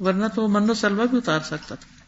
[0.00, 1.99] ورنہ تو وہ من و سلوا بھی اتار سکتا تھا۔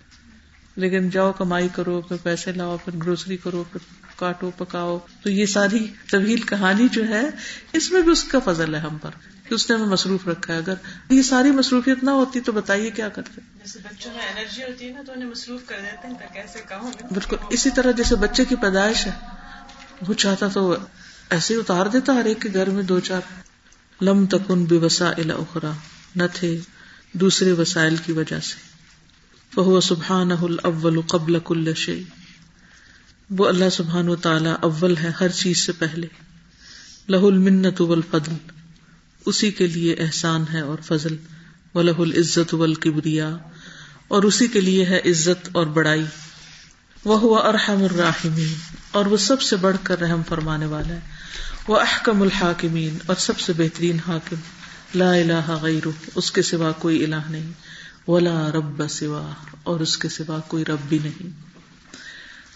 [0.76, 3.80] لیکن جاؤ کمائی کرو پھر پیسے لاؤ پھر گروسری کرو پھر
[4.16, 7.22] کاٹو پکاؤ۔ تو یہ ساری طویل کہانی جو ہے
[7.72, 9.10] اس میں بھی اس کا فضل ہے ہم پر
[9.48, 10.74] کہ اس نے ہمیں مصروف رکھا ہے۔ اگر
[11.10, 14.92] یہ ساری مصروفیت نہ ہوتی تو بتائیے کیا کرتے جیسے بچوں میں انرجی ہوتی ہے
[14.92, 18.56] نا تو انہیں مصروف کر دیتے ہیں کام میں؟ بالکل اسی طرح جیسے بچے کی
[18.56, 19.12] پیدائش ہے
[20.08, 20.76] وہ چاہتا تو
[21.30, 23.20] ایسے ہی اتار دیتا ہر ایک کے گھر میں دو چار۔
[24.02, 25.70] لم تکن بے وسا اخرا
[26.16, 26.60] نہ تھے
[27.12, 28.71] دوسرے وسائل کی وجہ سے۔
[29.56, 32.02] وہ سبحان الاول قبل کل شی
[33.30, 36.06] وہ اللہ سبحان و تعالی اول ہے ہر چیز سے پہلے۔
[37.08, 38.32] لہ المنت والفضل۔
[39.26, 41.16] اسی کے لیے احسان ہے اور فضل۔
[41.74, 43.36] و لہ العزت والکبریا۔
[44.08, 46.04] اور اسی کے لیے ہے عزت اور بڑائی۔
[47.04, 48.54] وہ ہوا ارحم الراحمین۔
[48.90, 51.00] اور وہ سب سے بڑھ کر رحم فرمانے والا ہے۔
[51.68, 54.36] وہ احکم الحاکمین۔ اور سب سے بہترین حاکم۔
[54.94, 57.52] لا الہ غیر اس کے سوا کوئی الہ نہیں۔
[58.08, 61.30] ولا رب سوا، اور اس کے سوا کوئی رب بھی نہیں۔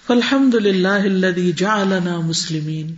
[0.06, 2.94] فالحمد للہ الذي جعلنا مسلمین،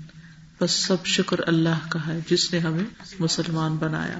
[0.61, 2.85] بس سب شکر اللہ کا ہے جس نے ہمیں
[3.21, 4.19] مسلمان بنایا۔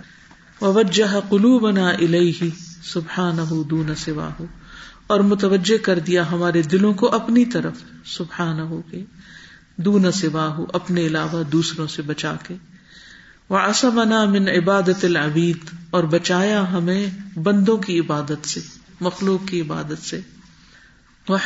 [0.61, 2.45] ووجہ قلوبنا الیہ
[2.83, 4.43] سبحانہ دون سواہ،
[5.07, 9.05] اور متوجہ کر دیا ہمارے دلوں کو اپنی طرف سبحانہ ہو کے،
[9.77, 12.55] دون سواہ، اپنے علاوہ دوسروں سے بچا کے۔
[13.51, 18.61] وہ آسمنا من عبادت العبید، اور بچایا ہمیں بندوں کی عبادت سے،
[19.01, 20.21] مخلوق کی عبادت سے۔
[21.27, 21.39] وہ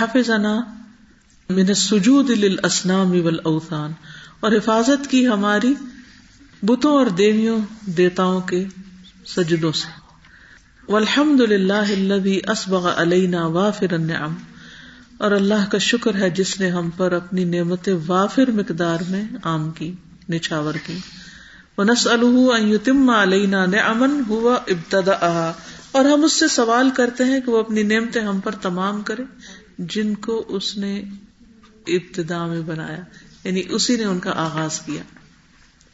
[1.50, 3.92] من سجود للاسنام والاوثان
[4.40, 5.72] اور حفاظت کی ہماری
[6.62, 7.58] بتوں اور دیویوں،
[7.96, 8.64] دیتاؤں کے
[9.26, 9.90] سجدوں سے۔
[10.88, 14.34] والحمد للہ الذي اسبغ علینا وافر النعم،
[15.18, 19.70] اور اللہ کا شکر ہے جس نے ہم پر اپنی نعمت وافر مقدار میں عام
[19.70, 19.92] کی،
[20.30, 20.98] نچھاور کی۔
[21.78, 25.52] ونسأله ان يتم علينا نعما هو ابتدأها۔
[25.92, 29.22] اور ہم اس سے سوال کرتے ہیں کہ وہ اپنی نعمتیں ہم پر تمام کرے
[29.78, 31.02] جن کو اس نے
[31.86, 33.04] ابتدا میں بنایا۔
[33.44, 35.02] یعنی اسی نے ان کا آغاز کیا۔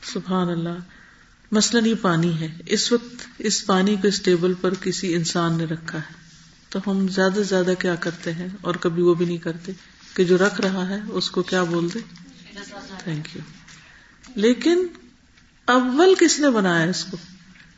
[0.02, 0.78] سبحان اللہ۔
[1.52, 5.64] مثلاً یہ پانی ہے۔ اس وقت اس پانی کو اس ٹیبل پر کسی انسان نے
[5.64, 6.14] رکھا ہے۔
[6.68, 9.72] تو ہم زیادہ سے زیادہ کیا کرتے ہیں؟ اور کبھی وہ بھی نہیں کرتے
[10.14, 11.98] کہ جو رکھ رہا ہے اس کو کیا بول دے؟
[12.98, 13.42] تھینک یو
[14.34, 14.86] لیکن
[15.68, 17.16] اول کس نے بنایا اس کو؟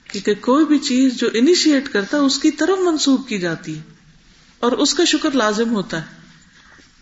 [0.05, 3.83] کیونکہ کوئی بھی چیز جو انیشیٹ کرتا ہے، اس کی طرف منسوخ کی جاتی ہے،
[4.59, 6.21] اور اس کا شکر لازم ہوتا ہے۔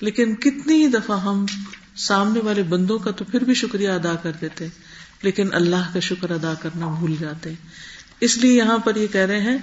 [0.01, 1.47] لیکن کتنی ہی دفعہ ہم
[1.97, 4.69] سامنے والے بندوں کا تو پھر بھی شکریہ ادا کر دیتے
[5.23, 7.55] لیکن اللہ کا شکر ادا کرنا بھول جاتے
[8.21, 9.59] اس لیے یہاں پر یہ کہہ رہے ہیں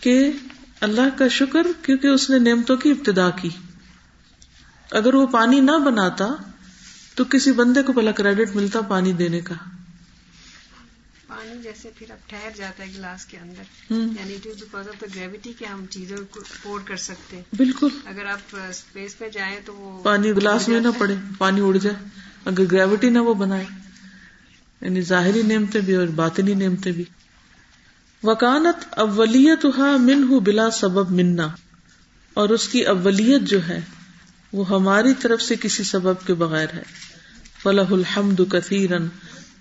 [0.00, 0.32] کہ
[0.80, 3.48] اللہ کا شکر کیونکہ اس نے نعمتوں کی ابتدا کی۔
[4.90, 6.26] اگر وہ پانی نہ بناتا
[7.14, 9.54] تو کسی بندے کو پہلا کریڈٹ ملتا پانی دینے کا۔
[11.38, 15.52] پانی جیسے پھر اب ٹھہر جاتا ہے گلاس کے اندر۔ یعنی بیکاز آف دا گریوٹی
[15.58, 19.74] کہ ہم چیزوں کو پور کر سکتے۔ ہیں بالکل۔ اگر آپ اسپیس میں جائیں تو
[19.74, 21.96] وہ پانی گلاس میں نہ پڑے پانی اڑ جائے۔
[22.44, 23.64] اگر گریوٹی نہ وہ بنائے۔
[24.80, 27.04] یعنی ظاہری نعمتیں بھی اور باطنی نعمتیں بھی۔
[28.22, 29.66] وکانت اولیت
[30.00, 31.48] من ہوں بلا سبب منا
[32.34, 33.80] اور اس کی اولیت جو ہے
[34.52, 36.82] وہ ہماری طرف سے کسی سبب کے بغیر ہے۔
[37.62, 39.06] فلاح الحمد کثیرن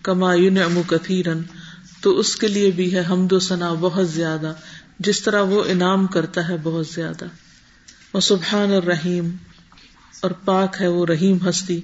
[0.01, 1.41] کما یونم کثیرن۔
[2.01, 4.53] تو اس کے لیے بھی ہے حمد و ثنا بہت زیادہ۔
[4.99, 7.25] جس طرح وہ انعام کرتا ہے بہت زیادہ۔
[8.13, 9.35] وہ سبحان الرحیم۔
[10.21, 11.81] اور پاک ہے وہ رحیم ہستی۔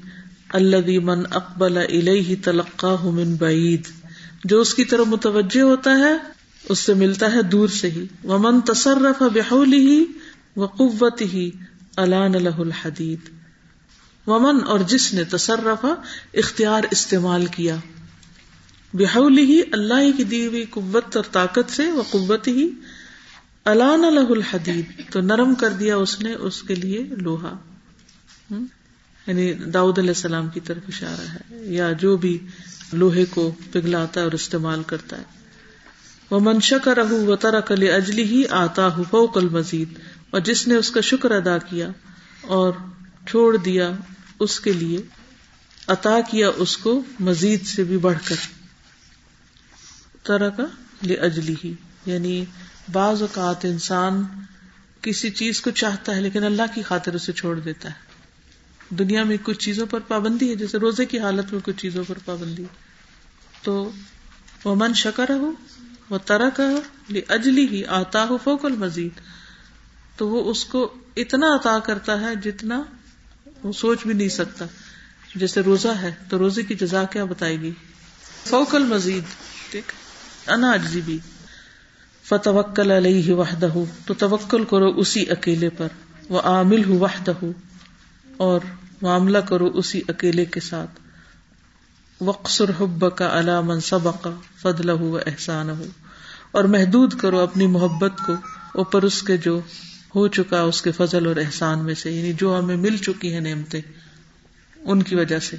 [0.49, 3.87] اللہ من اقبل علیہ تلقا من بعید۔
[4.43, 6.17] جو اس کی طرف متوجہ ہوتا ہے،
[6.69, 10.05] اس سے ملتا ہے دور سے ہی۔ وہ من تصرف بحول ہی
[10.55, 11.51] و قوت ہی
[11.97, 13.19] الان الحدید۔
[14.27, 15.85] ومن اور جس نے تصرف،
[16.33, 17.75] اختیار استعمال کیا۔
[18.93, 22.69] بحول ہی اللہ کی دی ہوئی قوت اور طاقت سے وہ قوت ہی
[23.65, 27.57] الان الح الحدید تو نرم کر دیا اس نے، اس کے لیے لوہا۔
[29.27, 32.37] یعنی داؤد علیہ السلام کی طرف اشارہ ہے۔ یا جو بھی
[32.93, 35.23] لوہے کو پگلاتا ہے اور استعمال کرتا ہے۔
[36.29, 39.89] وہ منشا کا رہ و ترا کل اجلی ہی آتا ہوں فوق المزید
[40.29, 41.89] اور جس نے اس کا شکر ادا کیا
[42.41, 42.73] اور
[43.27, 43.91] چھوڑ دیا
[44.39, 45.01] اس کے لیے،
[45.87, 48.62] عطا کیا اس کو مزید سے بھی بڑھ کر۔
[50.23, 50.63] طرح کا
[51.03, 51.73] لے اجلی ہی
[52.05, 52.45] یعنی
[52.91, 54.23] بعض اوقات انسان
[55.01, 58.13] کسی چیز کو چاہتا ہے لیکن اللہ کی خاطر اسے چھوڑ دیتا ہے۔
[58.89, 62.17] دنیا میں کچھ چیزوں پر پابندی ہے، جیسے روزے کی حالت میں کچھ چیزوں پر
[62.25, 62.63] پابندی۔
[63.63, 63.91] تو
[64.63, 65.51] وہ من شکر ہو
[66.09, 66.69] وہ ترا کا
[67.29, 69.21] اجلی ہی آتا ہو فوکل مزید
[70.17, 72.83] تو وہ اس کو اتنا عطا کرتا ہے جتنا
[73.63, 74.65] وہ سوچ بھی نہیں سکتا۔
[75.35, 77.71] جیسے روزہ ہے، تو روزے کی جزا کیا بتائے گی؟
[78.45, 79.23] فوکل مزید
[79.71, 79.91] ٹھیک۔
[80.47, 81.19] اناجزی بھی۔
[82.23, 83.67] فتوکل علیہ وحدہ،
[84.05, 85.87] تو توکل کرو اسی اکیلے پر۔
[86.29, 87.45] وہ عامل ہو وحدہ،
[88.37, 88.61] اور
[89.01, 90.99] معاملہ کرو اسی اکیلے کے ساتھ۔
[92.21, 94.27] وقصر حب کا علا علامن سبق
[94.61, 95.83] فضل ہو و احسان ہو
[96.51, 98.33] اور محدود کرو اپنی محبت کو،
[98.75, 99.59] اوپر اس کے جو
[100.15, 103.41] ہو چکا، اس کے فضل اور احسان میں سے۔ یعنی جو ہمیں مل چکی ہیں
[103.41, 103.81] نعمتیں،
[104.77, 105.57] ان کی وجہ سے۔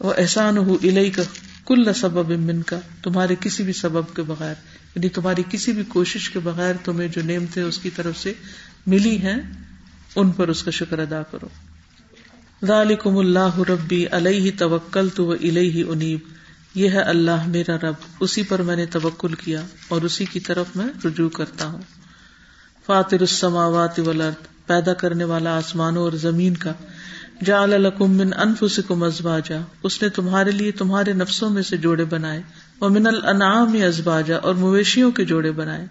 [0.00, 1.22] وہ احسان ہو الہی کا
[1.68, 4.54] کل سبب امن کا، تمہارے کسی بھی سبب کے بغیر
[4.94, 8.32] یعنی تمہاری کسی بھی کوشش کے بغیر تمہیں جو نعمتیں اس کی طرف سے
[8.86, 9.38] ملی ہیں،
[10.16, 11.48] ان پر اس کا شکر ادا کرو۔
[12.66, 16.18] ذالکم اللہ ربی علیہ توکل تو الہی انیب۔
[16.74, 20.66] یہ ہے اللہ میرا رب، اسی پر میں نے توکل کیا اور اسی کی طرف
[20.74, 21.82] میں رجوع کرتا ہوں۔
[22.86, 26.72] فاطر السماوات والارض، پیدا کرنے والا آسمانوں اور زمین کا۔
[27.40, 32.42] جعل لکم من انفسکم ازواجا، اس نے تمہارے لیے تمہارے نفسوں میں سے جوڑے بنائے۔
[32.80, 35.86] ومن الانعام ازواجا، اور مویشیوں کے جوڑے بنائے۔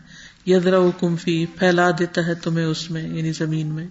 [0.45, 3.87] یدرؤکم فی، پھیلا دیتا ہے تمہیں اس میں یعنی زمین میں۔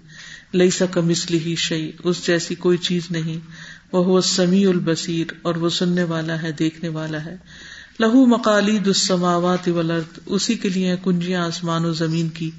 [0.55, 3.38] لئی سکم اس ہی شعی اس جیسی کوئی چیز نہیں۔
[3.92, 7.37] وہ سمیع البصیر، اور وہ سننے والا ہے، دیکھنے والا ہے۔
[8.01, 12.51] لہو مکالی دسماوات ولرد اسی کے لیے کنجیاں آسمان و زمین کی۔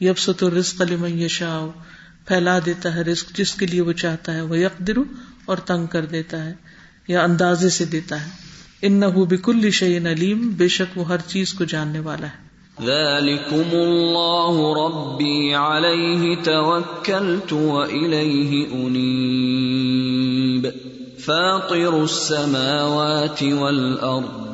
[0.00, 0.44] یب ست
[0.80, 1.66] لمن یشاء۔
[2.24, 4.92] پھیلا دیتا ہے رزق جس کے لیے وہ چاہتا ہے، وہ یقدر
[5.44, 6.54] اور تنگ کر دیتا ہے
[7.08, 8.30] یا اندازے سے دیتا ہے۔
[8.82, 12.44] ان نہ بکل شعین علیم، بے شک وہ ہر چیز کو جاننے والا ہے۔
[12.84, 20.66] ذلكم الله ربي عليه توكلت وإليه أنيب۔
[21.24, 24.53] فاطر السماوات والأرض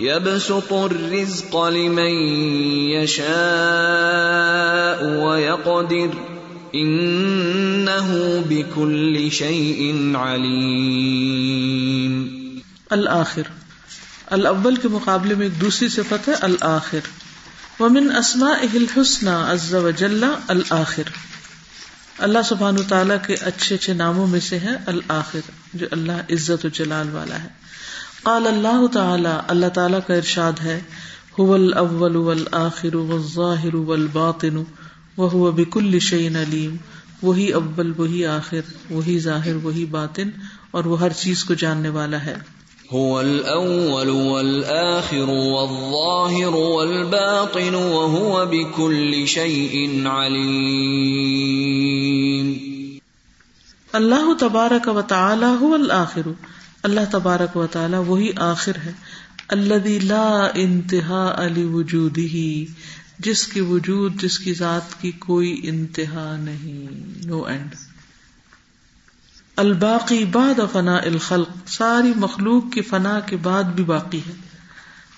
[0.00, 2.10] يبسط الرزق لمن
[2.90, 6.18] يشاء ويقدر
[6.72, 8.16] انه
[8.48, 12.28] بكل شيء عليم.
[12.90, 13.42] الاخر
[14.26, 16.98] الاول کے مقابلے میں ایک دوسری صفت ہے الآخر.
[17.80, 21.02] ومن اسما الحسن عز وجل الآخر.
[22.18, 25.40] اللہ سبحان تعالیٰ کے اچھے اچھے ناموں میں سے ہے الآخر،
[25.74, 27.48] جو اللہ عزت و جلال والا ہے۔
[28.28, 30.80] قال اللہ تعالی اللہ تعالیٰ کا ارشاد ہے
[31.38, 34.56] هو الاول والآخر والظاہر والباطن
[35.18, 36.74] وهو بكل شيء علیم
[37.22, 40.30] وہی اول وہی آخر وہی ظاہر وہی باطن
[40.70, 42.34] اور وہ ہر چیز کو جاننے والا ہے۔
[42.92, 51.58] هو الأول والآخر والظاهر والباطن وهو بكل شيء عليم
[53.92, 56.30] اللہ تبارک و تعالی هو الآخر
[56.82, 58.92] اللہ تبارک و تعالی وہی آخر ہے
[59.48, 62.66] الذي لا انتہا علی وجود ہی
[63.18, 66.86] جس کی وجود، جس کی ذات کی کوئی انتہا نہیں
[67.26, 67.74] نو اینڈ
[69.56, 74.32] الباقی بعد فنا الخلق، ساری مخلوق کی فنا کے بعد بھی باقی ہے۔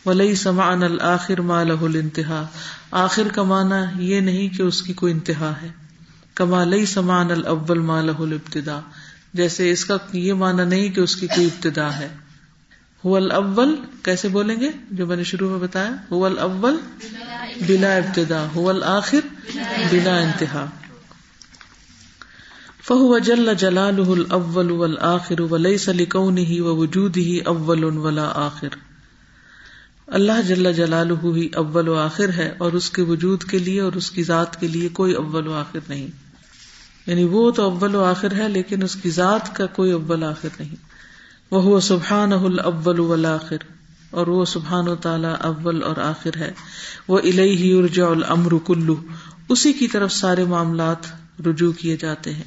[0.07, 2.47] ولی سمان الآخر ما له الانتہا،
[2.91, 5.69] آخر کا معنی یہ نہیں کہ اس کی کوئی انتہا ہے۔
[6.35, 8.81] کما لئی سمان الاول ما له الابتدا
[9.35, 12.09] جیسے اس کا یہ معنی نہیں کہ اس کی کوئی ابتدا ہے۔
[13.07, 16.77] هو الاول، کیسے بولیں گے؟ جو میں نے شروع میں بتایا۔ هو الاول
[17.67, 19.21] بلا ابتدا، هو الاخر
[19.91, 20.67] بلا انتہا۔
[22.89, 28.69] فهو جل جلاله الاول والآخر وليس لكونه ووجوده اول ولا آخر۔
[30.07, 33.93] اللہ جل جلالہ ہی اول و آخر ہے اور اس کے وجود کے لیے اور
[33.93, 36.30] اس کی ذات کے لیے کوئی اول و آخر نہیں۔
[37.11, 40.49] یعنی وہ تو اول و آخر ہے، لیکن اس کی ذات کا کوئی اول آخر
[40.59, 40.75] نہیں۔
[41.51, 43.57] وہ سبحان الاول والآخر،
[44.11, 46.53] اور وہ سبحان و تعالی اول اور آخر ہے۔
[47.09, 48.97] وہ الہی ارجا الامر کلو
[49.49, 50.99] اسی کی طرف سارے معاملات
[51.47, 52.45] رجوع کیے جاتے ہیں۔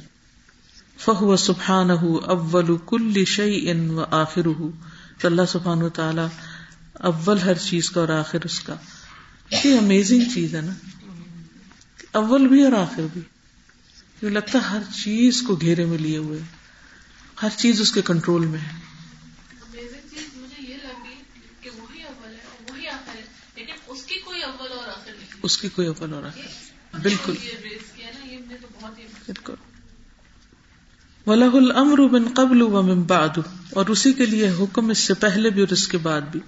[0.98, 4.42] فہو سبحان اول کل شعی ان و آخر
[5.18, 6.26] تو اللہ سبحان و تعالی
[6.92, 8.74] اول ہر چیز کا اور آخر اس کا۔
[9.64, 10.72] یہ امیزنگ چیز ہے نا۔
[12.12, 13.20] اول بھی اور آخر بھی۔
[14.24, 16.40] یہ لگتا ہے ہر چیز کو گھیرے میں لیے ہوئے
[17.42, 18.84] ہر چیز اس کے کنٹرول میں ہے۔
[25.42, 26.46] اس کی کوئی اول اور آخر
[27.02, 27.32] بالکل۔
[29.26, 29.54] بالکل۔
[31.26, 35.60] وَلَهُ الْأَمْرُ مِنْ قَبْلُ وَمِنْ بَعْدُ۔ اور اسی کے لیے حکم اس سے پہلے بھی
[35.60, 36.40] اور اس کے بعد بھی۔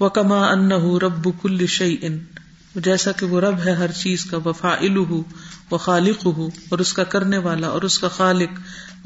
[0.00, 2.16] وَكَمَا أَنَّهُ رَبُّ كُلِّ شَيْءٍ۔
[2.74, 5.12] جیسا کہ وہ رب ہے ہر چیز کا، وفاعلہ
[5.70, 6.26] و خالق
[6.68, 8.50] اور اس کا کرنے والا اور اس کا خالق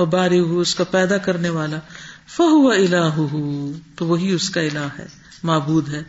[0.01, 1.79] و بارہ اس کا پیدا کرنے والا۔
[2.27, 3.15] فہو الہ
[3.95, 5.07] تو وہی اس کا الہ ہے،
[5.43, 6.03] معبود ہے۔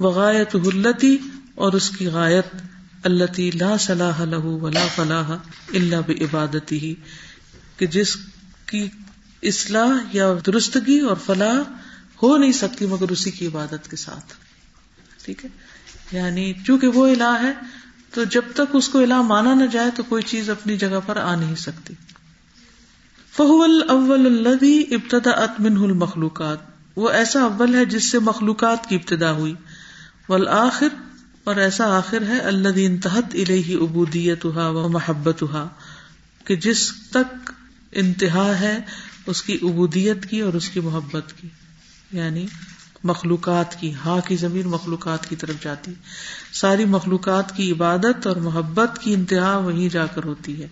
[0.00, 1.16] وغایت التی
[1.54, 2.46] اور اس کی غایت
[3.02, 5.30] التی لا صلاح له ولا فلاح
[5.74, 6.94] الا بعبادتی ہی
[7.76, 8.16] کہ جس
[8.66, 8.88] کی
[9.42, 11.56] اصلاح یا درستگی اور فلاح
[12.22, 14.34] ہو نہیں سکتی مگر اسی کی عبادت کے ساتھ۔
[15.24, 15.50] ٹھیک ہے؟
[16.12, 17.52] یعنی چونکہ وہ الہ ہے،
[18.10, 21.16] تو جب تک اس کو الہ مانا نہ جائے تو کوئی چیز اپنی جگہ پر
[21.16, 21.94] آ نہیں سکتی۔
[23.36, 26.58] فہول اول الدی ابتدا منہ المخلوقات۔
[26.96, 29.54] وہ ایسا اول ہے جس سے مخلوقات کی ابتدا ہوئی۔
[30.28, 30.88] والآخر،
[31.44, 35.44] اور ایسا آخر ہے اللہ انتہت الہ ابودیت و محبت
[36.44, 37.52] کہ جس تک
[37.92, 38.78] انتہا ہے،
[39.26, 41.48] اس کی عبودیت کی اور اس کی محبت کی۔
[42.12, 42.46] یعنی
[43.06, 45.92] مخلوقات کی ہاں کی زمین مخلوقات کی طرف جاتی۔
[46.52, 50.68] ساری مخلوقات کی عبادت اور محبت کی انتہا وہیں جا کر ہوتی ہے۔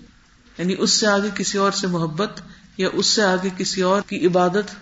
[0.59, 2.41] یعنی اس سے آگے کسی اور سے محبت
[2.79, 4.75] یا اس سے آگے کسی اور کی عبادت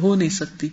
[0.00, 0.68] ہو نہیں سکتی۔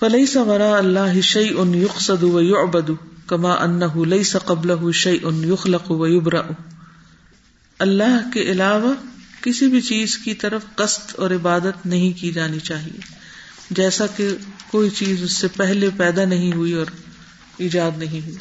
[0.00, 2.90] فلئی سورا اللہ شعی ان یقصد و یعبد
[3.26, 6.42] کما ان لئی قبل شعی ان یخلق و یبرا
[7.78, 8.92] اللہ کے علاوہ
[9.42, 13.23] کسی بھی چیز کی طرف قصد اور عبادت نہیں کی جانی چاہیے۔
[13.70, 14.28] جیسا کہ
[14.70, 16.86] کوئی چیز اس سے پہلے پیدا نہیں ہوئی اور
[17.58, 18.36] ایجاد نہیں ہوئی۔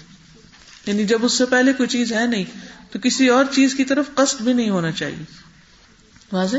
[0.85, 2.43] یعنی جب اس سے پہلے کوئی چیز ہے نہیں،
[2.91, 5.23] تو کسی اور چیز کی طرف قصد بھی نہیں ہونا چاہیے۔
[6.31, 6.57] واضح؟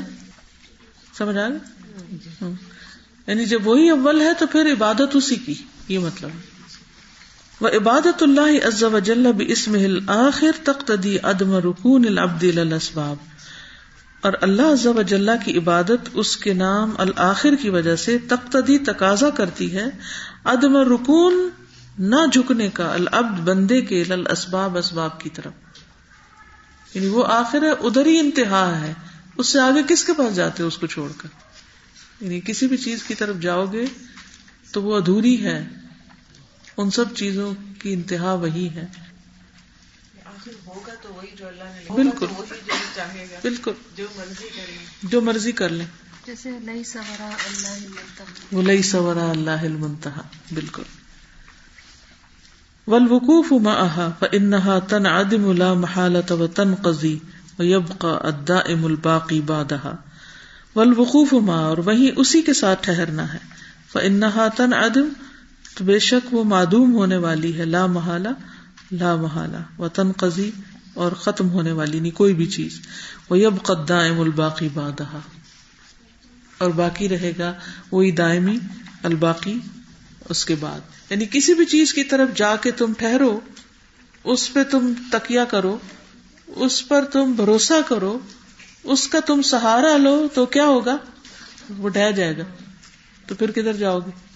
[1.18, 1.58] سمجھ آ گئے
[2.42, 2.50] ہاں۔
[3.26, 5.54] یعنی جب وہی اول ہے تو پھر عبادت اسی کی،
[5.88, 6.30] یہ مطلب۔
[7.60, 13.16] وہ عبادت اللہ عز و جل باسم الآخر تقتدی عدم رکون العبد الاسباب۔
[14.24, 18.78] اور اللہ عز و جل کی عبادت اس کے نام الآخر کی وجہ سے تقتدی
[18.78, 19.84] تقاضا کرتی ہے۔
[20.44, 21.48] عدم رکون
[21.98, 25.52] نہ جھکنے کا، العبد بندے کے اسباب اسباب کی طرف۔
[26.94, 28.92] یعنی وہ آخر ہے، ادھر ہی انتہا ہے۔
[29.36, 31.28] اس سے آگے کس کے پاس جاتے اس کو چھوڑ کر؟
[32.20, 33.84] یعنی کسی بھی چیز کی طرف جاؤ گے
[34.72, 35.68] تو وہ ادھوری ہے۔
[36.76, 38.86] ان سب چیزوں کی انتہا وہی ہے۔
[40.66, 42.26] ہوگا تو وہی جو اللہ نے بالکل.
[42.26, 43.72] وہی جو چاہے گا بالکل.
[43.97, 45.86] جو مرضی کرے جو مرضی کر لیں.
[46.26, 48.24] جیسے لئی سورا اللہ منتہا.
[48.53, 50.22] وہ لئی سورا اللہ المنتہا
[50.53, 50.82] بالکل.
[52.86, 57.18] والوقوف معها فإنها تنعدم لا محالة وتنقضي
[57.59, 59.95] ويبقى الدائم الباقي بعدها
[60.76, 63.38] والوقوف مع اور وہیں اسی کے ساتھ ٹھہرنا ہے.
[63.92, 65.09] فإنها تنعدم
[65.76, 67.64] تو بے شک وہ معدوم ہونے والی ہے.
[67.64, 68.28] لا محالہ.
[68.99, 70.51] لا محالہ و تنقضی
[70.95, 72.80] اور ختم ہونے والی نہیں، کوئی بھی چیز۔
[73.30, 75.05] وہ یب قدائم الباقی بادہ
[76.59, 77.55] اور باقی رہے گا
[77.90, 78.59] وہی دائمی،
[79.03, 79.59] الباقی
[80.28, 80.80] اس کے بعد۔
[81.11, 83.40] یعنی کسی بھی چیز کی طرف جا کے تم ٹھہرو،
[84.24, 85.78] اس پہ تم تکیا کرو،
[86.47, 88.18] اس پر تم بھروسہ کرو،
[88.84, 90.97] اس کا تم سہارا لو تو کیا ہوگا؟
[91.78, 92.42] وہ ڈہ جائے گا۔
[93.26, 94.34] تو پھر کدھر جاؤ گے؟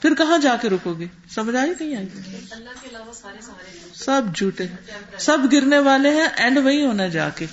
[0.00, 2.06] پھر کہاں جا کے رکو گے؟ سمجھ آئی نہیں آئی؟
[2.50, 4.76] اللہ کے علاوہ سارے سہارے ہیں سب جھوٹے ہیں۔
[5.18, 7.46] سب گرنے والے ہیں اینڈ وہی ہونا جا کے۔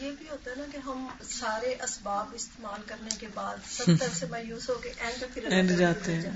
[0.00, 4.26] یہ بھی ہوتا ہے نا کہ ہم سارے اسباب استعمال کرنے کے بعد سب سے
[4.30, 6.30] مایوس ہو کے اینڈ پھر جاتے ہیں۔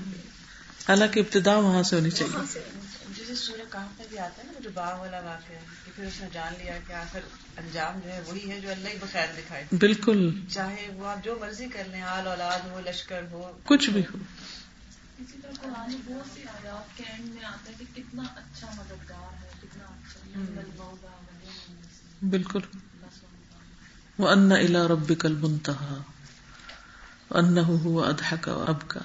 [0.89, 2.61] حالانکہ ابتدا وہاں سے ہونی چاہیے۔ سے
[3.09, 6.05] جیسے سورہ کہاں پہ بھی آتا ہے نا جو باغ والا واقعہ ہے کہ پھر
[6.05, 7.21] اس نے جان لیا کہ آخر
[7.57, 11.39] انجام جو ہے وہی ہے جو اللہ ہی بخیر دکھائے۔ بالکل۔ چاہے وہ آپ جو
[11.41, 14.19] مرضی کر لیں آل اولاد ہو لشکر ہو کچھ بھی ہو۔
[15.21, 19.45] اسی طرح قرآن بہت سی آیات کے اینڈ میں آتا ہے کہ کتنا اچھا مددگار
[19.45, 21.31] ہے کتنا اچھا
[22.29, 22.61] بالکل۔
[24.19, 26.03] وہ ان الا رب کل منتہا
[27.31, 27.59] ان
[28.41, 29.01] کا اب کا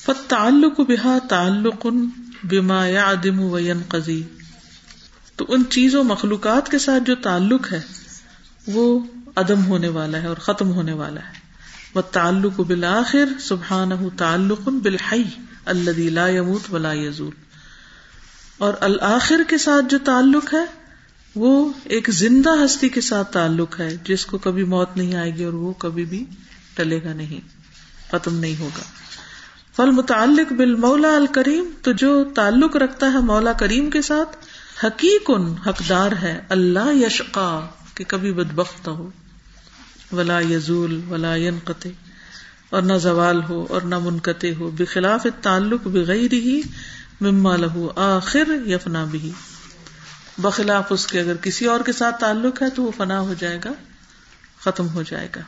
[0.00, 1.86] فتعلق بها تعلق
[2.44, 4.22] بما يعدم وينقضي
[5.36, 7.80] تو ان چیزوں مخلوقات کے ساتھ جو تعلق ہے
[8.66, 9.00] وہ
[9.36, 11.41] عدم ہونے والا ہے اور ختم ہونے والا ہے۔
[11.94, 15.22] وہ تعلق بالآخر سبحانہ تعلق بالحی
[15.64, 17.34] الذي لا يموت ولا يزول
[18.58, 20.64] اور الآخر کے ساتھ جو تعلق ہے،
[21.34, 25.44] وہ ایک زندہ ہستی کے ساتھ تعلق ہے، جس کو کبھی موت نہیں آئے گی
[25.44, 26.24] اور وہ کبھی بھی
[26.74, 27.40] ٹلے گا نہیں،
[28.10, 28.82] ختم نہیں ہوگا۔
[29.76, 34.36] فل متعلق بال مولا الکریم، تو جو تعلق رکھتا ہے مولا کریم کے ساتھ
[34.84, 35.30] حقیق
[35.66, 39.10] حقدار ہے، اللہ یشقا، کہ کبھی بدبخت ہو۔
[40.12, 41.90] ولا یزول ولا ینقطع
[42.70, 46.60] اور نہ زوال ہو اور نہ منقطع ہو بخلاف تعلق بغیر ہی
[47.20, 49.30] مما لہو آخر یفنا بھی
[50.38, 53.58] بخلاف اس کے اگر کسی اور کے ساتھ تعلق ہے تو وہ فنا ہو جائے
[53.64, 53.72] گا،
[54.60, 55.40] ختم ہو جائے گا۔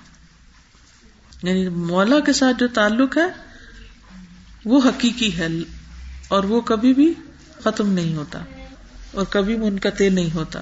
[1.42, 3.26] یعنی مولا کے ساتھ جو تعلق ہے،
[4.64, 5.48] وہ حقیقی ہے
[6.28, 7.14] اور وہ کبھی بھی
[7.64, 8.38] ختم نہیں ہوتا
[9.12, 10.60] اور کبھی منقطع نہیں ہوتا۔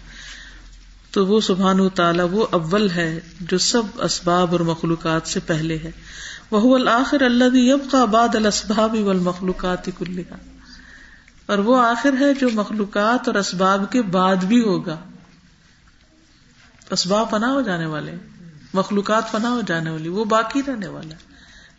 [1.10, 5.90] تو وہ سبحان تعالی وہ اول ہے جو سب اسباب اور مخلوقات سے پہلے ہے۔
[6.50, 10.36] وہ الآخر الذي يبقى بعد الاسباب والمخلوقات كلها
[11.46, 14.96] اور وہ آخر ہے جو مخلوقات اور اسباب کے بعد بھی ہوگا۔
[16.90, 18.14] اسباب فنا ہو جانے والے،
[18.74, 21.14] مخلوقات فنا ہو جانے والی، وہ باقی رہنے والا۔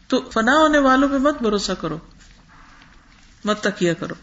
[0.07, 1.97] تو فنا ہونے والوں پہ مت بھروسہ کرو۔
[3.43, 4.13] مت تکیا کرو۔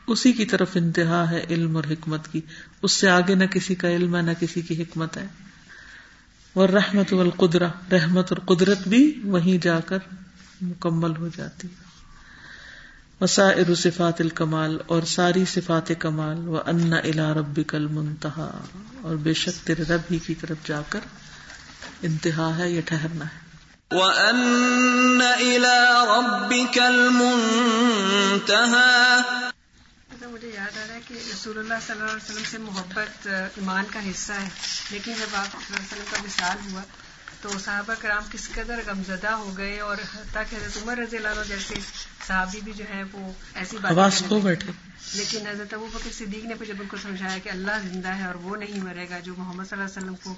[0.07, 2.41] اسی کی طرف انتہا ہے علم اور حکمت کی۔
[2.81, 5.27] اس سے آگے نہ کسی کا علم ہے، نہ کسی کی حکمت ہے۔
[6.55, 9.97] وہ رحمت والقدرہ رحمت اور قدرت بھی وہیں جا کر
[10.61, 11.67] مکمل ہو جاتی
[13.21, 18.57] وسائر صفات الکمال اور ساری صفات کمال و ان الا رب کل منتہا
[19.01, 20.99] اور بے شک تیرے رب ہی کی طرف جا کر
[22.01, 23.47] انتہا ہے یا ٹھہرنا ہے۔
[23.91, 29.56] وَأَنَّ إِلَىٰ رَبِّكَ الْمُنتَهَىٰ تو
[30.37, 33.83] مجھے یاد آ رہا ہے کہ رسول اللہ صلی اللہ علیہ وسلم سے محبت ایمان
[33.93, 34.49] کا حصہ ہے۔
[34.91, 36.81] لیکن جب آپ صلی اللہ علیہ وسلم کا مثال ہوا
[37.41, 39.95] تو صحابہ کرام کس قدر غمزدہ ہو گئے اور
[40.33, 41.75] تاکہ حضرت عمر رضی اللہ عنہ جیسے
[42.27, 43.91] صحابی بھی جو ہے وہ ایسی بات
[44.43, 44.71] بیٹھے۔
[45.13, 48.35] لیکن حضرت ابو بکر صدیق نے جب ان کو سمجھایا کہ اللہ زندہ ہے اور
[48.35, 50.35] وہ نہیں مرے گا جو محمد صلی اللہ علیہ وسلم کو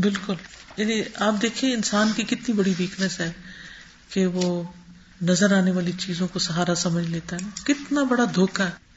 [0.00, 0.34] بالکل۔
[0.76, 3.32] یعنی آپ دیکھیے انسان کی کتنی بڑی ویکنیس ہے
[4.08, 4.62] کہ وہ
[5.22, 8.91] نظر آنے والی چیزوں کو سہارا سمجھ لیتا ہے۔ نا کتنا بڑا دھوکا ہے۔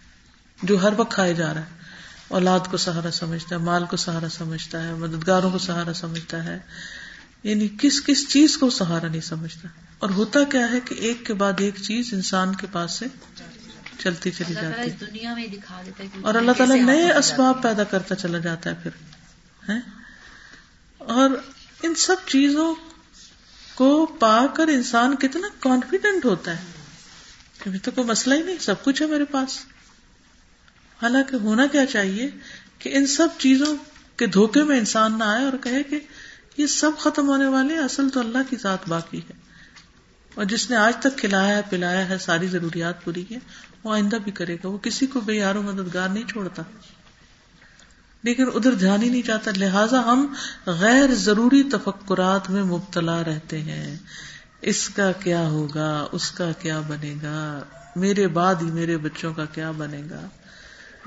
[0.64, 1.86] جو ہر وقت کھایا جا رہا ہے۔
[2.28, 6.60] اولاد کو سہارا سمجھتا ہے مال کو سہارا سمجھتا ہے مددگاروں کو سہارا سمجھتا ہے۔
[7.43, 9.68] یعنی کس کس چیز کو سہارا نہیں سمجھتا۔
[9.99, 13.06] اور ہوتا کیا ہے کہ ایک کے بعد ایک چیز انسان کے پاس سے
[13.99, 17.84] چلتی چلی جاتی۔ اس دنیا میں دکھا دیتا ہے اور اللہ تعالیٰ نئے اسباب پیدا
[17.84, 18.91] کرتا چلا جاتا ہے پھر؟
[20.97, 21.30] اور
[21.84, 22.76] ان سب چیزوں
[23.76, 26.64] کو پا کر انسان کتنا کانفیڈنٹ ہوتا ہے۔
[27.78, 29.66] تو کوئی مسئلہ ہی نہیں سب کچھ ہے میرے پاس۔
[31.02, 32.30] حالانکہ ہونا کیا چاہیے
[32.80, 33.76] کہ ان سب چیزوں
[34.18, 36.00] کے دھوکے میں انسان نہ آئے اور کہے کہ
[36.58, 39.34] یہ سب ختم ہونے والے اصل تو اللہ کی ذات باقی ہے۔
[40.36, 43.36] اور جس نے آج تک کھلایا ہے، پلایا ہے، ساری ضروریات پوری کی
[43.84, 46.64] وہ آئندہ بھی کرے گا۔ وہ کسی کو بے یار و مددگار نہیں چھوڑتا۔
[48.24, 50.34] لیکن ادھر دھیان ہی نہیں جاتا۔ لہٰذا ہم
[50.66, 53.98] غیر ضروری تفکرات میں مبتلا رہتے ہیں۔
[54.62, 57.64] اس کا کیا ہوگا؟ اس کا کیا بنے گا؟
[57.96, 60.28] میرے بعد ہی میرے بچوں کا کیا بنے گا؟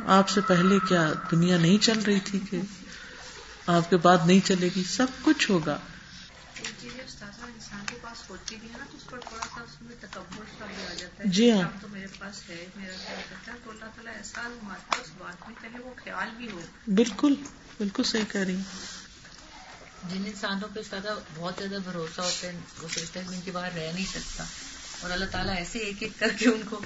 [0.07, 2.61] آپ سے پہلے کیا دنیا نہیں چل رہی تھی کہ
[3.67, 5.79] آپ کے بعد نہیں چلے گی؟ سب کچھ ہوگا۔
[11.25, 11.63] جی ہاں۔
[16.95, 17.35] بالکل
[17.79, 18.57] بالکل صحیح کہہ رہی
[20.11, 23.51] جن انسانوں پہ استاد بہت زیادہ بھروسہ ہوتا ہے، وہ سوچتا ہے کہ ان کے
[23.51, 24.45] باہر رہ نہیں سکتا۔
[25.01, 26.81] اور اللہ تعالیٰ ایسے ایک ایک کر کے ان کو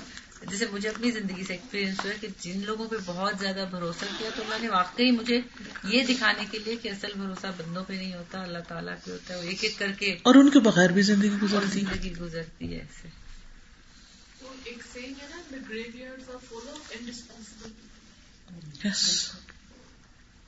[0.50, 4.30] جیسے مجھے اپنی زندگی سے ایکسپیرینس ہوا کہ جن لوگوں پہ بہت زیادہ بھروسہ کیا
[4.36, 5.40] تو اللہ نے واقعی مجھے
[5.84, 9.34] یہ دکھانے کے لیے کہ اصل بھروسہ بندوں پہ نہیں ہوتا اللہ تعالیٰ پہ ہوتا
[9.34, 12.74] ہے وہ ایک ایک کر کے اور ان کے بغیر بھی زندگی گزرتی زندگی گزرتی
[12.74, 13.08] ہے ایسے۔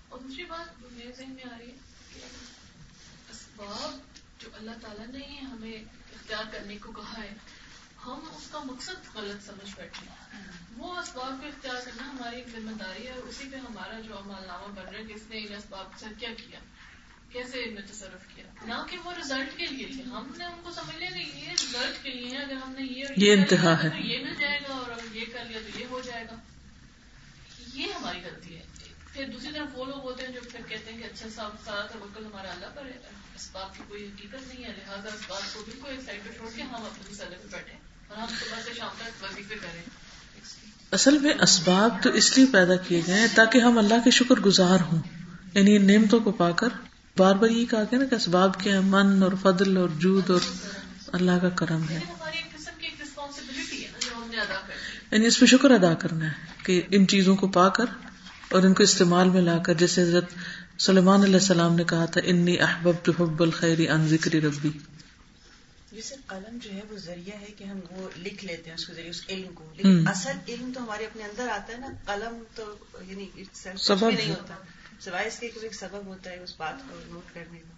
[0.08, 1.76] اور دوسری بات میرے ذہن میں آ رہی ہے
[3.30, 3.98] اسباب
[4.38, 5.76] جو اللہ تعالیٰ نے ہمیں
[6.14, 7.34] اختیار کرنے کو کہا ہے
[8.54, 13.06] کا مقصد غلط سمجھ بیٹھے ہیں۔ وہ اسباب کو اختیار کرنا ہماری ایک ذمہ داری
[13.06, 15.54] ہے اور اسی پہ ہمارا جو عمل نامہ بن رہا ہے کہ اس نے ان
[15.54, 16.58] اسباب ساتھ کیا کیا
[17.32, 20.60] کیسے ان میں تصرف کیا۔ نہ کہ وہ ریزلٹ کے لیے تھے۔ ہم نے ان
[20.64, 23.96] کو سمجھ لیا کہ یہ ریزلٹ کے لیے اگر ہم نے یہ انتہا ہے۔ تو
[23.96, 26.36] یہ مل جائے گا اور اگر یہ کر لیا تو یہ ہو جائے گا۔
[27.74, 28.64] یہ ہماری غلطی ہے۔
[29.12, 31.86] پھر دوسری طرف وہ لوگ ہوتے ہیں جو پھر کہتے ہیں کہ اچھا صاحب سارا
[31.86, 32.98] توکل ہمارا اللہ پر ہے۔
[33.34, 36.32] اس بات کی کوئی حقیقت نہیں ہے۔ لہٰذا اس بات کو بالکل ایک سائڈ پہ
[36.36, 39.82] چھوڑ کے ہم اپنے مسئلے پہ بیٹھے۔ اور ہم صبح سے شام تک وظیفے کریں۔
[40.92, 44.40] اصل میں اسباب تو اس لیے پیدا کیے گئے ہیں تاکہ ہم اللہ کے شکر
[44.40, 45.02] گزار ہوں۔
[45.54, 46.68] یعنی ان نعمتوں کو پا کر
[47.16, 50.40] بار بار یہ کہا گیا نا کہ اسباب کے من اور فضل اور جود اور
[51.12, 52.00] اللہ کا کرم ہے۔
[55.10, 57.84] یعنی اس پہ شکر ادا کرنا ہے کہ ان چیزوں کو پا کر
[58.50, 60.24] اور ان کو استعمال میں لا کر جیسے حضرت
[60.78, 64.70] سلیمان علیہ السلام نے کہا تھا انی احبب حب الخیری ان ذکر ربی.
[65.94, 68.94] جیسے قلم جو ہے وہ ذریعہ ہے کہ ہم وہ لکھ لیتے ہیں اس کے
[68.94, 72.42] ذریعے اس علم کو۔ لیکن اصل علم تو ہمارے اپنے اندر آتا ہے نا قلم
[72.54, 72.74] تو
[73.08, 73.44] یعنی
[73.76, 74.54] سبب نہیں۔ ہوتا۔
[75.00, 77.74] سوائے اس کے ایک سبب ہوتا ہے اس بات کو نوٹ کرنے کا۔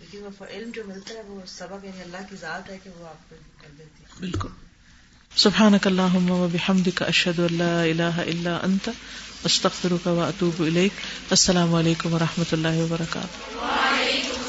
[0.00, 3.06] لیکن وہ علم جو ملتا ہے وہ سبب یعنی اللہ کی ذات ہے کہ وہ
[3.06, 4.48] آپ کو کر دیتی ہے۔ بالکل۔
[5.36, 8.88] سبحانك اللهم وبحمدك اشهد ان لا اله الا انت
[9.44, 10.92] استغفرك واتوب اليك
[11.30, 14.39] السلام علیکم ورحمۃ اللہ وبرکاتہ۔